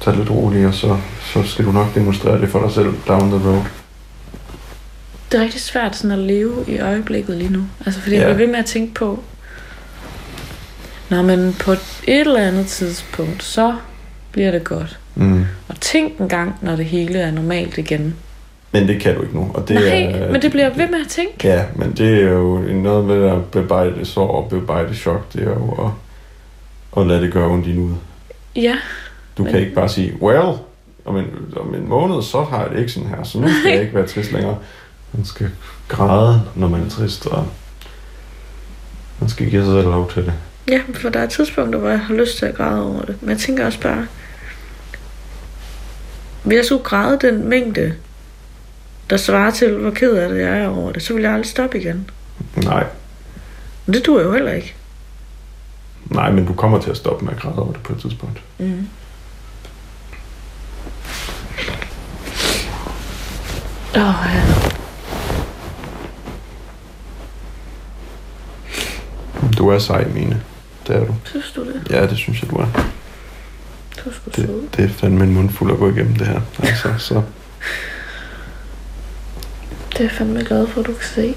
tage 0.00 0.16
lidt 0.16 0.30
roligt, 0.30 0.66
og 0.66 0.74
så, 0.74 0.96
så 1.32 1.42
skal 1.42 1.64
du 1.64 1.72
nok 1.72 1.94
demonstrere 1.94 2.40
det 2.40 2.48
for 2.48 2.62
dig 2.62 2.72
selv 2.72 2.94
down 3.08 3.30
the 3.30 3.48
road. 3.48 3.62
Det 5.32 5.38
er 5.40 5.44
rigtig 5.44 5.60
svært 5.60 5.96
sådan 5.96 6.10
at 6.10 6.18
leve 6.18 6.64
i 6.68 6.78
øjeblikket 6.78 7.36
lige 7.36 7.52
nu. 7.52 7.62
Altså, 7.86 8.00
fordi 8.00 8.14
ja. 8.16 8.26
jeg 8.26 8.34
bliver 8.34 8.46
ved 8.46 8.52
med 8.52 8.58
at 8.58 8.66
tænke 8.66 8.94
på, 8.94 9.22
Nå, 11.10 11.22
men 11.22 11.56
på 11.60 11.72
et 11.72 11.80
eller 12.06 12.40
andet 12.40 12.66
tidspunkt, 12.66 13.42
så 13.42 13.76
bliver 14.32 14.50
det 14.50 14.64
godt. 14.64 14.98
Mm. 15.14 15.44
Og 15.68 15.80
tænk 15.80 16.18
en 16.20 16.28
gang, 16.28 16.54
når 16.62 16.76
det 16.76 16.84
hele 16.84 17.18
er 17.18 17.30
normalt 17.30 17.78
igen. 17.78 18.14
Men 18.72 18.88
det 18.88 19.00
kan 19.00 19.14
du 19.14 19.22
ikke 19.22 19.34
nu. 19.34 19.50
Og 19.54 19.68
det 19.68 19.74
Nej, 19.74 20.02
er, 20.12 20.32
men 20.32 20.42
det 20.42 20.50
bliver 20.50 20.70
ved 20.74 20.88
med 20.88 21.00
at 21.00 21.08
tænke. 21.08 21.48
Ja, 21.48 21.64
men 21.76 21.92
det 21.92 22.22
er 22.22 22.28
jo 22.32 22.58
noget 22.58 23.04
med 23.04 23.24
at 23.30 23.44
bearbejde 23.44 24.04
sår 24.04 24.28
og 24.42 24.48
bearbejde 24.50 24.94
chok. 24.94 25.32
Det 25.32 25.42
er 25.42 25.50
jo 25.50 25.70
at, 25.86 25.90
at 27.00 27.06
lade 27.06 27.22
det 27.22 27.32
gøre 27.32 27.46
ondt 27.48 27.66
i 27.66 27.72
nuet. 27.72 27.96
Ja, 28.56 28.76
Du 29.38 29.42
Men- 29.42 29.52
kan 29.52 29.60
ikke 29.60 29.74
bare 29.74 29.88
sige, 29.88 30.12
well, 30.20 30.58
om 31.04 31.16
en, 31.16 31.26
om 31.56 31.74
en 31.74 31.88
måned, 31.88 32.22
så 32.22 32.42
har 32.42 32.62
jeg 32.62 32.70
det 32.70 32.78
ikke 32.78 32.92
sådan 32.92 33.08
her, 33.08 33.22
så 33.24 33.38
nu 33.40 33.48
skal 33.60 33.72
jeg 33.72 33.80
ikke 33.82 33.94
være 33.94 34.06
trist 34.06 34.32
længere. 34.32 34.56
Man 35.12 35.24
skal 35.24 35.50
græde, 35.88 36.42
når 36.54 36.68
man 36.68 36.82
er 36.86 36.88
trist, 36.90 37.26
og 37.26 37.48
man 39.20 39.28
skal 39.30 39.50
give 39.50 39.64
sig 39.64 39.72
selv 39.72 39.84
lov 39.88 40.10
til 40.12 40.24
det. 40.26 40.34
ja, 40.68 40.80
for 40.94 41.08
der 41.08 41.20
er 41.20 41.26
tidspunkter, 41.26 41.78
hvor 41.78 41.88
jeg 41.88 42.00
har 42.00 42.14
lyst 42.14 42.38
til 42.38 42.46
at 42.46 42.54
græde 42.54 42.82
over 42.84 43.02
det. 43.02 43.16
Men 43.22 43.30
jeg 43.30 43.38
tænker 43.38 43.66
også 43.66 43.80
bare, 43.80 44.06
hvis 46.42 46.56
jeg 46.56 46.64
skulle 46.64 46.84
græde 46.84 47.18
den 47.20 47.48
mængde, 47.48 47.94
der 49.10 49.16
svarer 49.16 49.50
til, 49.50 49.74
hvor 49.76 49.90
ked 49.90 50.12
af 50.12 50.28
det 50.28 50.40
jeg 50.40 50.58
er 50.58 50.68
over 50.68 50.92
det, 50.92 51.02
så 51.02 51.14
vil 51.14 51.22
jeg 51.22 51.32
aldrig 51.32 51.46
stoppe 51.50 51.80
igen. 51.80 52.10
Nej, 52.56 52.86
Men 53.86 53.94
det 53.94 54.06
duer 54.06 54.22
jo 54.22 54.32
heller 54.32 54.52
ikke. 54.52 54.74
nej, 56.04 56.30
men 56.30 56.46
du 56.46 56.52
kommer 56.54 56.80
til 56.80 56.90
at 56.90 56.96
stoppe 56.96 57.24
med 57.24 57.32
at 57.34 57.40
græde 57.40 57.58
over 57.58 57.72
det 57.72 57.82
på 57.82 57.92
et 57.92 58.00
tidspunkt. 58.00 58.42
Mm. 58.58 58.88
Åh, 63.96 64.26
ja. 64.34 64.67
Du 69.58 69.68
er 69.68 69.78
sej, 69.78 70.04
Mine. 70.04 70.42
Det 70.86 70.96
er 70.96 71.04
du. 71.04 71.14
Synes 71.24 71.52
du 71.56 71.64
det? 71.64 71.86
Ja, 71.90 72.06
det 72.06 72.16
synes 72.16 72.42
jeg, 72.42 72.50
du 72.50 72.56
er. 72.56 72.66
Du 74.04 74.12
skulle 74.12 74.36
sød. 74.36 74.62
Det, 74.62 74.76
det 74.76 74.84
er 74.84 74.88
fandme 74.88 75.24
en 75.24 75.34
mundfuld 75.34 75.72
at 75.72 75.78
gå 75.78 75.90
igennem 75.90 76.16
det 76.16 76.26
her. 76.26 76.40
Altså, 76.58 76.94
så 76.98 77.22
Det 79.92 79.98
er 79.98 80.04
jeg 80.04 80.10
fandme 80.10 80.44
glad 80.44 80.66
for, 80.66 80.80
at 80.80 80.86
du 80.86 80.92
kan 80.92 81.08
se. 81.14 81.34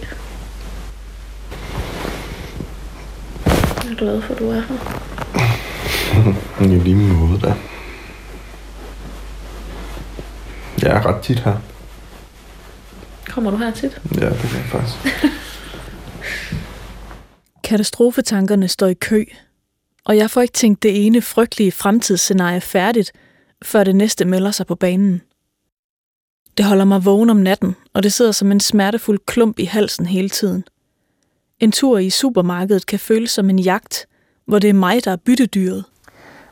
Jeg 3.84 3.92
er 3.92 3.96
glad 3.96 4.22
for, 4.22 4.34
at 4.34 4.40
du 4.40 4.50
er 4.50 4.62
her. 4.62 4.78
i 6.76 6.80
lige 6.80 6.96
måde 6.96 7.40
da. 7.40 7.54
Jeg 10.82 10.92
er 10.98 11.06
ret 11.06 11.22
tit 11.22 11.40
her. 11.40 11.56
Kommer 13.30 13.52
du 13.52 13.58
her 13.58 13.72
tit? 13.72 14.02
Ja, 14.16 14.30
det 14.30 14.40
kan 14.40 14.58
jeg 14.58 14.66
faktisk. 14.66 14.98
Katastrofetankerne 17.72 18.68
står 18.68 18.88
i 18.88 18.94
kø, 18.94 19.24
og 20.06 20.18
jeg 20.18 20.32
får 20.32 20.42
ikke 20.42 20.54
tænkt 20.54 20.84
det 20.84 21.06
ene 21.06 21.22
frygtelige 21.22 21.72
fremtidsscenarie 21.72 22.62
færdigt, 22.62 23.12
før 23.64 23.84
det 23.84 23.96
næste 23.96 24.26
melder 24.26 24.52
sig 24.52 24.68
på 24.68 24.76
banen. 24.76 25.22
Det 26.58 26.66
holder 26.66 26.86
mig 26.86 27.06
vågen 27.06 27.30
om 27.30 27.38
natten, 27.38 27.76
og 27.94 28.04
det 28.04 28.14
sidder 28.14 28.32
som 28.32 28.52
en 28.52 28.60
smertefuld 28.60 29.20
klump 29.26 29.60
i 29.60 29.64
halsen 29.64 30.06
hele 30.06 30.30
tiden. 30.30 30.64
En 31.60 31.72
tur 31.72 31.98
i 31.98 32.10
supermarkedet 32.10 32.86
kan 32.86 33.00
føles 33.00 33.32
som 33.32 33.50
en 33.50 33.60
jagt, 33.60 34.08
hvor 34.46 34.60
det 34.60 34.70
er 34.70 34.74
mig, 34.74 35.06
der 35.06 35.12
er 35.12 35.18
byttedyret. 35.26 35.84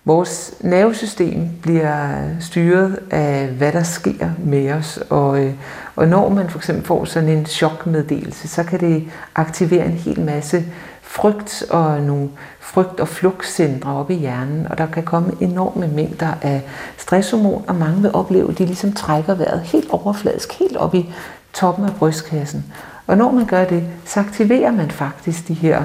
Vores 0.05 0.53
nervesystem 0.61 1.49
bliver 1.61 2.25
styret 2.39 2.99
af, 3.11 3.47
hvad 3.47 3.71
der 3.71 3.83
sker 3.83 4.29
med 4.45 4.71
os, 4.71 4.99
og, 5.09 5.45
øh, 5.45 5.53
og 5.95 6.07
når 6.07 6.29
man 6.29 6.49
for 6.49 6.59
eksempel 6.59 6.85
får 6.85 7.05
sådan 7.05 7.29
en 7.29 7.45
chokmeddelelse, 7.45 8.47
så 8.47 8.63
kan 8.63 8.79
det 8.79 9.03
aktivere 9.35 9.85
en 9.85 9.91
hel 9.91 10.21
masse 10.21 10.65
frygt 11.09 11.63
og 11.69 12.01
nogle 12.01 12.29
frygt- 12.59 12.99
og 12.99 13.07
flugtcentre 13.07 13.93
op 13.93 14.11
i 14.11 14.13
hjernen, 14.13 14.67
og 14.69 14.77
der 14.77 14.85
kan 14.85 15.03
komme 15.03 15.31
enorme 15.39 15.87
mængder 15.87 16.33
af 16.41 16.61
stresshormon, 16.97 17.65
og 17.67 17.75
mange 17.75 18.01
vil 18.01 18.11
opleve, 18.13 18.49
at 18.51 18.57
de 18.57 18.65
ligesom 18.65 18.93
trækker 18.93 19.35
vejret 19.35 19.61
helt 19.61 19.89
overfladisk, 19.89 20.53
helt 20.59 20.77
op 20.77 20.95
i 20.95 21.13
toppen 21.53 21.85
af 21.85 21.95
brystkassen. 21.95 22.65
Og 23.07 23.17
når 23.17 23.31
man 23.31 23.45
gør 23.45 23.65
det, 23.65 23.83
så 24.05 24.19
aktiverer 24.19 24.71
man 24.71 24.91
faktisk 24.91 25.47
de 25.47 25.53
her 25.53 25.83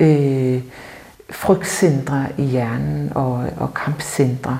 øh, 0.00 0.62
frygtcentre 1.30 2.26
i 2.38 2.42
hjernen 2.42 3.12
og, 3.14 3.44
og 3.56 3.74
kampcentre. 3.74 4.58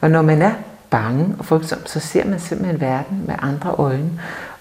Og 0.00 0.10
når 0.10 0.22
man 0.22 0.42
er 0.42 0.52
bange 0.90 1.34
og 1.38 1.44
frygtsom, 1.44 1.78
så 1.86 2.00
ser 2.00 2.24
man 2.24 2.40
simpelthen 2.40 2.80
verden 2.80 3.22
med 3.26 3.34
andre 3.42 3.70
øjne. 3.70 4.10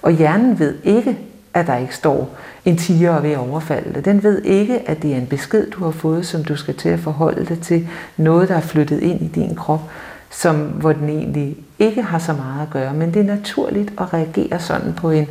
Og 0.02 0.12
hjernen 0.12 0.60
ved 0.60 0.78
ikke, 0.84 1.18
at 1.56 1.68
der 1.68 1.78
ikke 1.78 1.96
står 1.96 2.30
en 2.66 2.78
tiger 2.78 3.12
og 3.12 3.24
ved 3.24 3.32
at 3.32 3.38
overfalde 3.38 3.94
dig. 3.94 4.06
Den 4.06 4.24
ved 4.24 4.42
ikke, 4.42 4.90
at 4.90 5.02
det 5.02 5.14
er 5.14 5.18
en 5.18 5.28
besked, 5.28 5.72
du 5.72 5.84
har 5.84 5.92
fået, 5.92 6.26
som 6.26 6.44
du 6.44 6.56
skal 6.56 6.76
til 6.76 6.90
at 6.90 7.00
forholde 7.00 7.46
dig 7.46 7.60
til. 7.60 7.88
Noget, 8.18 8.50
der 8.50 8.56
er 8.56 8.62
flyttet 8.62 9.00
ind 9.02 9.22
i 9.22 9.28
din 9.28 9.56
krop, 9.56 9.82
som, 10.30 10.56
hvor 10.56 10.94
den 10.94 11.10
egentlig 11.10 11.58
ikke 11.80 12.02
har 12.02 12.20
så 12.20 12.34
meget 12.34 12.62
at 12.62 12.70
gøre. 12.70 12.94
Men 12.94 13.14
det 13.14 13.20
er 13.20 13.36
naturligt 13.36 13.94
at 13.98 14.14
reagere 14.14 14.60
sådan 14.60 14.94
på 14.94 15.12
en, 15.12 15.28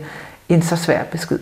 en 0.49 0.63
så 0.63 0.77
svær 0.77 1.05
besked. 1.05 1.39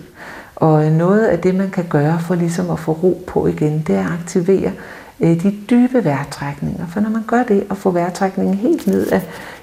Og 0.56 0.86
øh, 0.86 0.92
noget 0.92 1.26
af 1.26 1.38
det, 1.38 1.54
man 1.54 1.70
kan 1.70 1.84
gøre 1.84 2.18
for 2.20 2.34
ligesom 2.34 2.70
at 2.70 2.78
få 2.78 2.92
ro 2.92 3.24
på 3.26 3.46
igen, 3.46 3.84
det 3.86 3.96
er 3.96 4.06
at 4.06 4.12
aktivere 4.12 4.72
øh, 5.20 5.42
de 5.42 5.54
dybe 5.70 6.04
vejrtrækninger. 6.04 6.86
For 6.86 7.00
når 7.00 7.10
man 7.10 7.24
gør 7.26 7.42
det 7.42 7.64
og 7.70 7.76
får 7.76 7.90
vejrtrækningen 7.90 8.54
helt 8.54 8.86
ned 8.86 9.06
af, 9.12 9.22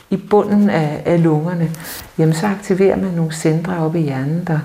i 0.10 0.18
bunden 0.18 0.70
af, 0.70 1.02
af 1.06 1.24
lungerne, 1.24 1.72
jamen 2.18 2.34
så 2.34 2.48
aktiverer 2.48 2.96
man 2.96 3.12
nogle 3.12 3.34
centre 3.34 3.78
oppe 3.78 4.00
i 4.00 4.04
hjernen, 4.04 4.44
der, 4.48 4.60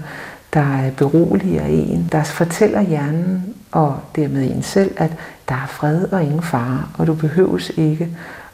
der 0.55 0.91
beroliger 0.97 1.65
en, 1.65 2.09
der 2.13 2.25
fortæller 2.25 2.81
hjernen 2.81 3.55
og 3.73 4.01
dermed 4.17 4.51
en 4.51 4.63
selv, 4.63 4.95
at 4.97 5.11
der 5.49 5.55
er 5.55 5.67
fred 5.67 6.13
og 6.13 6.23
ingen 6.23 6.43
fare, 6.43 6.85
og 6.99 7.07
du 7.07 7.15
behøves 7.15 7.73
ikke 7.77 8.09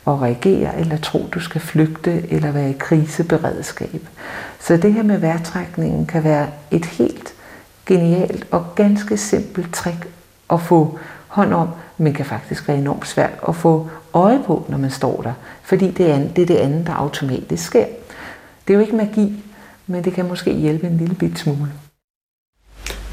at 0.06 0.22
reagere 0.22 0.80
eller 0.80 0.96
tro, 0.96 1.26
du 1.34 1.40
skal 1.40 1.60
flygte 1.60 2.32
eller 2.32 2.50
være 2.50 2.70
i 2.70 2.76
kriseberedskab. 2.78 4.08
Så 4.60 4.76
det 4.76 4.92
her 4.92 5.02
med 5.02 5.18
vejrtrækningen 5.18 6.06
kan 6.06 6.24
være 6.24 6.46
et 6.70 6.84
helt 6.84 7.34
genialt 7.86 8.46
og 8.50 8.74
ganske 8.74 9.16
simpelt 9.16 9.74
trick 9.74 10.08
at 10.50 10.60
få 10.60 10.98
hånd 11.28 11.54
om, 11.54 11.68
men 11.98 12.12
kan 12.12 12.26
faktisk 12.26 12.68
være 12.68 12.78
enormt 12.78 13.06
svært 13.06 13.38
at 13.48 13.56
få 13.56 13.90
øje 14.14 14.40
på, 14.46 14.66
når 14.68 14.78
man 14.78 14.90
står 14.90 15.22
der. 15.22 15.32
Fordi 15.62 15.90
det 15.90 16.10
er, 16.10 16.18
det 16.36 16.42
er 16.42 16.46
det 16.46 16.56
andet, 16.56 16.86
der 16.86 16.92
automatisk 16.92 17.64
sker. 17.64 17.84
Det 18.68 18.74
er 18.74 18.78
jo 18.78 18.80
ikke 18.80 18.96
magi, 18.96 19.44
men 19.86 20.04
det 20.04 20.12
kan 20.12 20.28
måske 20.28 20.52
hjælpe 20.52 20.86
en 20.86 20.96
lille 20.96 21.14
bit 21.14 21.38
smule. 21.38 21.70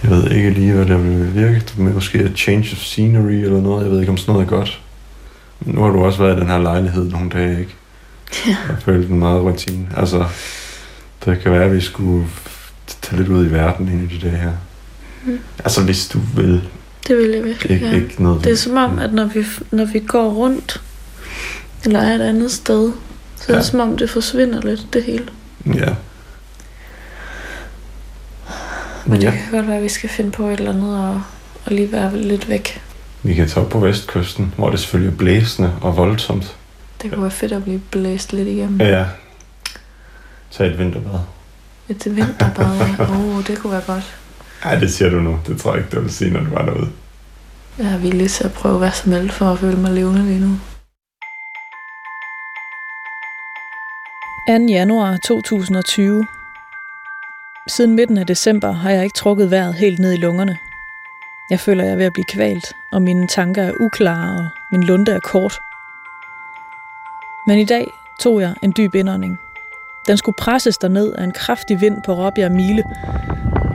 Jeg 0.04 0.12
ved 0.12 0.32
ikke 0.32 0.50
lige, 0.50 0.74
hvad 0.74 0.86
der 0.86 0.98
vil 0.98 1.36
virke. 1.36 1.64
Måske 1.78 2.18
et 2.18 2.32
change 2.36 2.70
of 2.72 2.78
scenery 2.78 3.32
eller 3.32 3.62
noget. 3.62 3.84
Jeg 3.84 3.92
ved 3.92 4.00
ikke, 4.00 4.12
om 4.12 4.18
sådan 4.18 4.34
noget 4.34 4.46
er 4.46 4.50
godt. 4.50 4.82
Men 5.60 5.76
nu 5.76 5.82
har 5.82 5.90
du 5.90 6.04
også 6.04 6.20
været 6.24 6.38
i 6.38 6.40
den 6.40 6.48
her 6.48 6.58
lejlighed 6.58 7.10
nogle 7.12 7.30
dage, 7.30 7.60
ikke? 7.60 7.76
Ja. 8.48 8.58
Jeg 8.70 8.78
følte 8.86 9.08
den 9.08 9.20
meget 9.20 9.42
rutine. 9.42 9.88
Altså, 9.98 10.26
det 11.26 11.40
kan 11.40 11.52
være, 11.52 11.64
at 11.64 11.74
vi 11.76 11.82
skulle 11.82 12.28
tage 13.02 13.18
lidt 13.22 13.30
ud 13.32 13.46
i 13.48 13.52
verden 13.52 13.88
ind 13.88 14.12
i 14.12 14.16
de 14.16 14.28
dage 14.28 14.38
her. 14.38 14.52
Mm. 15.26 15.40
Altså, 15.64 15.84
hvis 15.84 16.08
du 16.08 16.20
vil. 16.36 16.62
Det 17.08 17.18
vil 17.18 17.30
jeg 17.30 17.44
virkelig 17.44 17.72
Ikke, 17.72 17.86
gerne. 17.86 18.02
ikke 18.04 18.24
noget. 18.24 18.44
Det 18.44 18.52
er 18.52 18.56
som 18.56 18.78
om, 18.78 19.00
at 19.00 19.14
når 19.14 19.26
vi, 19.26 19.46
når 19.72 19.86
vi 19.86 20.00
går 20.00 20.30
rundt, 20.34 20.82
eller 21.86 22.00
er 22.00 22.16
et 22.16 22.22
andet 22.22 22.52
sted, 22.52 22.92
så 23.36 23.44
det 23.48 23.58
er 23.58 23.62
som 23.62 23.80
om, 23.80 23.98
det 23.98 24.10
forsvinder 24.10 24.62
lidt, 24.62 24.88
det 24.94 25.04
hele. 25.04 25.26
Ja. 25.66 25.94
Men 29.08 29.22
Ja. 29.22 29.32
det 29.32 29.40
kan 29.40 29.52
godt 29.52 29.68
være, 29.68 29.78
at 29.78 29.84
vi 29.84 29.90
skal 29.90 30.10
finde 30.10 30.32
på 30.32 30.48
et 30.48 30.60
eller 30.60 30.72
andet 30.74 31.00
og, 31.00 31.22
og 31.66 31.72
lige 31.72 31.92
være 31.92 32.18
lidt 32.18 32.50
væk. 32.50 32.82
Vi 33.24 33.34
kan 33.34 33.48
tage 33.48 33.66
op 33.66 33.72
på 33.72 33.80
vestkysten, 33.80 34.54
hvor 34.58 34.70
det 34.70 34.80
selvfølgelig 34.80 35.14
er 35.14 35.18
blæsende 35.18 35.74
og 35.82 35.98
voldsomt. 35.98 36.56
Det 37.02 37.12
kunne 37.12 37.22
være 37.22 37.32
fedt 37.32 37.52
at 37.52 37.64
blive 37.64 37.80
blæst 37.92 38.34
lidt 38.34 38.48
igennem. 38.48 38.82
Ja. 38.82 39.06
Tag 40.52 40.68
et 40.68 40.80
vinterbad. 40.80 41.20
Et 41.90 42.16
vinterbad, 42.16 43.00
oh, 43.10 43.44
det 43.48 43.60
kunne 43.60 43.72
være 43.74 43.82
godt. 43.88 44.16
Ja, 44.66 44.80
det 44.80 44.94
siger 44.94 45.10
du 45.10 45.20
nu. 45.20 45.40
Det 45.48 45.62
tror 45.62 45.72
jeg 45.76 45.84
ikke, 45.84 45.96
du 45.96 46.02
vil 46.02 46.12
sige, 46.14 46.32
når 46.32 46.40
du 46.40 46.50
var 46.50 46.66
derude. 46.66 46.90
Jeg 47.78 47.86
er 47.94 47.98
villig 47.98 48.32
til 48.32 48.44
at 48.44 48.54
prøve 48.54 48.78
hvad 48.78 48.92
som 48.92 49.12
helst 49.12 49.36
for 49.36 49.46
at 49.52 49.60
føle 49.60 49.78
mig 49.78 49.92
levende 49.92 50.26
lige 50.26 50.40
nu. 50.40 50.60
2. 54.48 54.74
januar 54.74 55.18
2020. 55.28 56.26
Siden 57.68 57.96
midten 57.96 58.18
af 58.18 58.28
december 58.28 58.72
har 58.72 58.90
jeg 58.90 59.04
ikke 59.04 59.14
trukket 59.14 59.52
vejret 59.52 59.74
helt 59.74 60.00
ned 60.00 60.14
i 60.14 60.18
lungerne. 60.18 60.58
Jeg 61.50 61.60
føler, 61.60 61.84
jeg 61.84 61.92
er 61.92 61.96
ved 61.96 62.06
at 62.06 62.14
blive 62.14 62.26
kvalt, 62.26 62.76
og 62.92 63.02
mine 63.02 63.28
tanker 63.28 63.64
er 63.64 63.72
uklare, 63.80 64.38
og 64.38 64.48
min 64.72 64.84
lunde 64.84 65.12
er 65.12 65.20
kort. 65.20 65.60
Men 67.48 67.60
i 67.60 67.66
dag 67.66 67.88
tog 68.20 68.42
jeg 68.42 68.54
en 68.62 68.74
dyb 68.78 68.96
indånding. 68.96 69.40
Den 70.08 70.18
skulle 70.18 70.36
presses 70.36 70.78
derned 70.78 71.14
af 71.14 71.24
en 71.24 71.32
kraftig 71.32 71.82
vind 71.82 72.02
på 72.06 72.14
Råbjerg 72.14 72.52
Mile, 72.52 72.84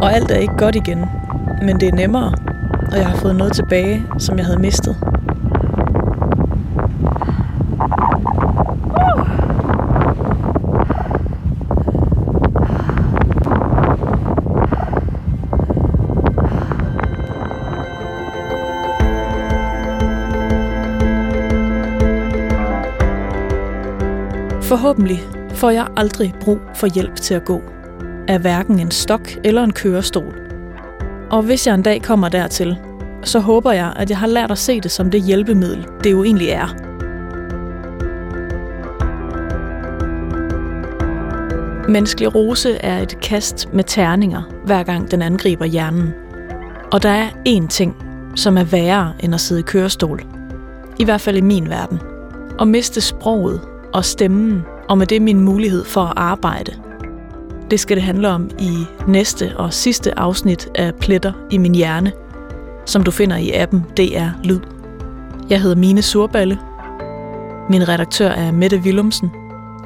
og 0.00 0.12
alt 0.12 0.30
er 0.30 0.36
ikke 0.36 0.56
godt 0.56 0.76
igen, 0.76 1.04
men 1.62 1.80
det 1.80 1.88
er 1.88 1.92
nemmere, 1.92 2.34
og 2.92 2.98
jeg 2.98 3.06
har 3.06 3.16
fået 3.16 3.36
noget 3.36 3.52
tilbage, 3.52 4.06
som 4.18 4.38
jeg 4.38 4.46
havde 4.46 4.60
mistet. 4.60 4.96
Forhåbentlig 24.72 25.22
får 25.50 25.70
jeg 25.70 25.86
aldrig 25.96 26.34
brug 26.40 26.58
for 26.74 26.86
hjælp 26.86 27.16
til 27.16 27.34
at 27.34 27.44
gå. 27.44 27.62
Af 28.28 28.38
hverken 28.38 28.78
en 28.78 28.90
stok 28.90 29.28
eller 29.44 29.64
en 29.64 29.72
kørestol. 29.72 30.34
Og 31.30 31.42
hvis 31.42 31.66
jeg 31.66 31.74
en 31.74 31.82
dag 31.82 32.02
kommer 32.02 32.28
dertil, 32.28 32.76
så 33.22 33.38
håber 33.38 33.72
jeg, 33.72 33.92
at 33.96 34.10
jeg 34.10 34.18
har 34.18 34.26
lært 34.26 34.50
at 34.50 34.58
se 34.58 34.80
det 34.80 34.90
som 34.90 35.10
det 35.10 35.22
hjælpemiddel, 35.22 35.86
det 36.04 36.10
jo 36.10 36.24
egentlig 36.24 36.48
er. 36.48 36.74
Menneskelig 41.88 42.34
rose 42.34 42.76
er 42.76 42.98
et 42.98 43.20
kast 43.20 43.68
med 43.72 43.84
terninger, 43.84 44.42
hver 44.64 44.82
gang 44.82 45.10
den 45.10 45.22
angriber 45.22 45.64
hjernen. 45.64 46.14
Og 46.92 47.02
der 47.02 47.10
er 47.10 47.28
én 47.48 47.66
ting, 47.68 47.96
som 48.34 48.58
er 48.58 48.64
værre 48.64 49.12
end 49.20 49.34
at 49.34 49.40
sidde 49.40 49.60
i 49.60 49.64
kørestol. 49.66 50.22
I 50.98 51.04
hvert 51.04 51.20
fald 51.20 51.36
i 51.36 51.40
min 51.40 51.68
verden. 51.68 52.00
At 52.60 52.68
miste 52.68 53.00
sproget 53.00 53.60
og 53.94 54.04
stemmen, 54.04 54.62
og 54.88 54.98
med 54.98 55.06
det 55.06 55.22
min 55.22 55.40
mulighed 55.40 55.84
for 55.84 56.00
at 56.00 56.12
arbejde. 56.16 56.72
Det 57.70 57.80
skal 57.80 57.96
det 57.96 58.04
handle 58.04 58.28
om 58.28 58.50
i 58.58 58.86
næste 59.08 59.56
og 59.56 59.72
sidste 59.72 60.18
afsnit 60.18 60.68
af 60.74 60.94
Pletter 60.94 61.32
i 61.50 61.58
min 61.58 61.74
hjerne, 61.74 62.12
som 62.86 63.02
du 63.02 63.10
finder 63.10 63.36
i 63.36 63.50
appen 63.50 63.84
DR 63.96 64.28
Lyd. 64.44 64.60
Jeg 65.50 65.60
hedder 65.62 65.76
Mine 65.76 66.02
Surballe. 66.02 66.58
Min 67.70 67.88
redaktør 67.88 68.28
er 68.28 68.52
Mette 68.52 68.76
Willumsen. 68.76 69.30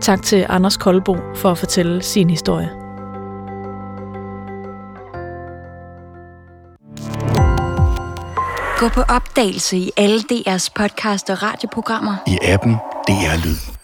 Tak 0.00 0.22
til 0.22 0.46
Anders 0.48 0.76
Kolbo 0.76 1.16
for 1.34 1.50
at 1.50 1.58
fortælle 1.58 2.02
sin 2.02 2.30
historie. 2.30 2.70
Gå 8.78 8.88
på 8.88 9.00
opdagelse 9.00 9.76
i 9.76 9.90
alle 9.96 10.20
DR's 10.32 10.68
podcast 10.74 11.30
og 11.30 11.42
radioprogrammer. 11.42 12.16
i 12.26 12.38
appen 12.42 12.72
DR 13.08 13.46
Lyd. 13.46 13.75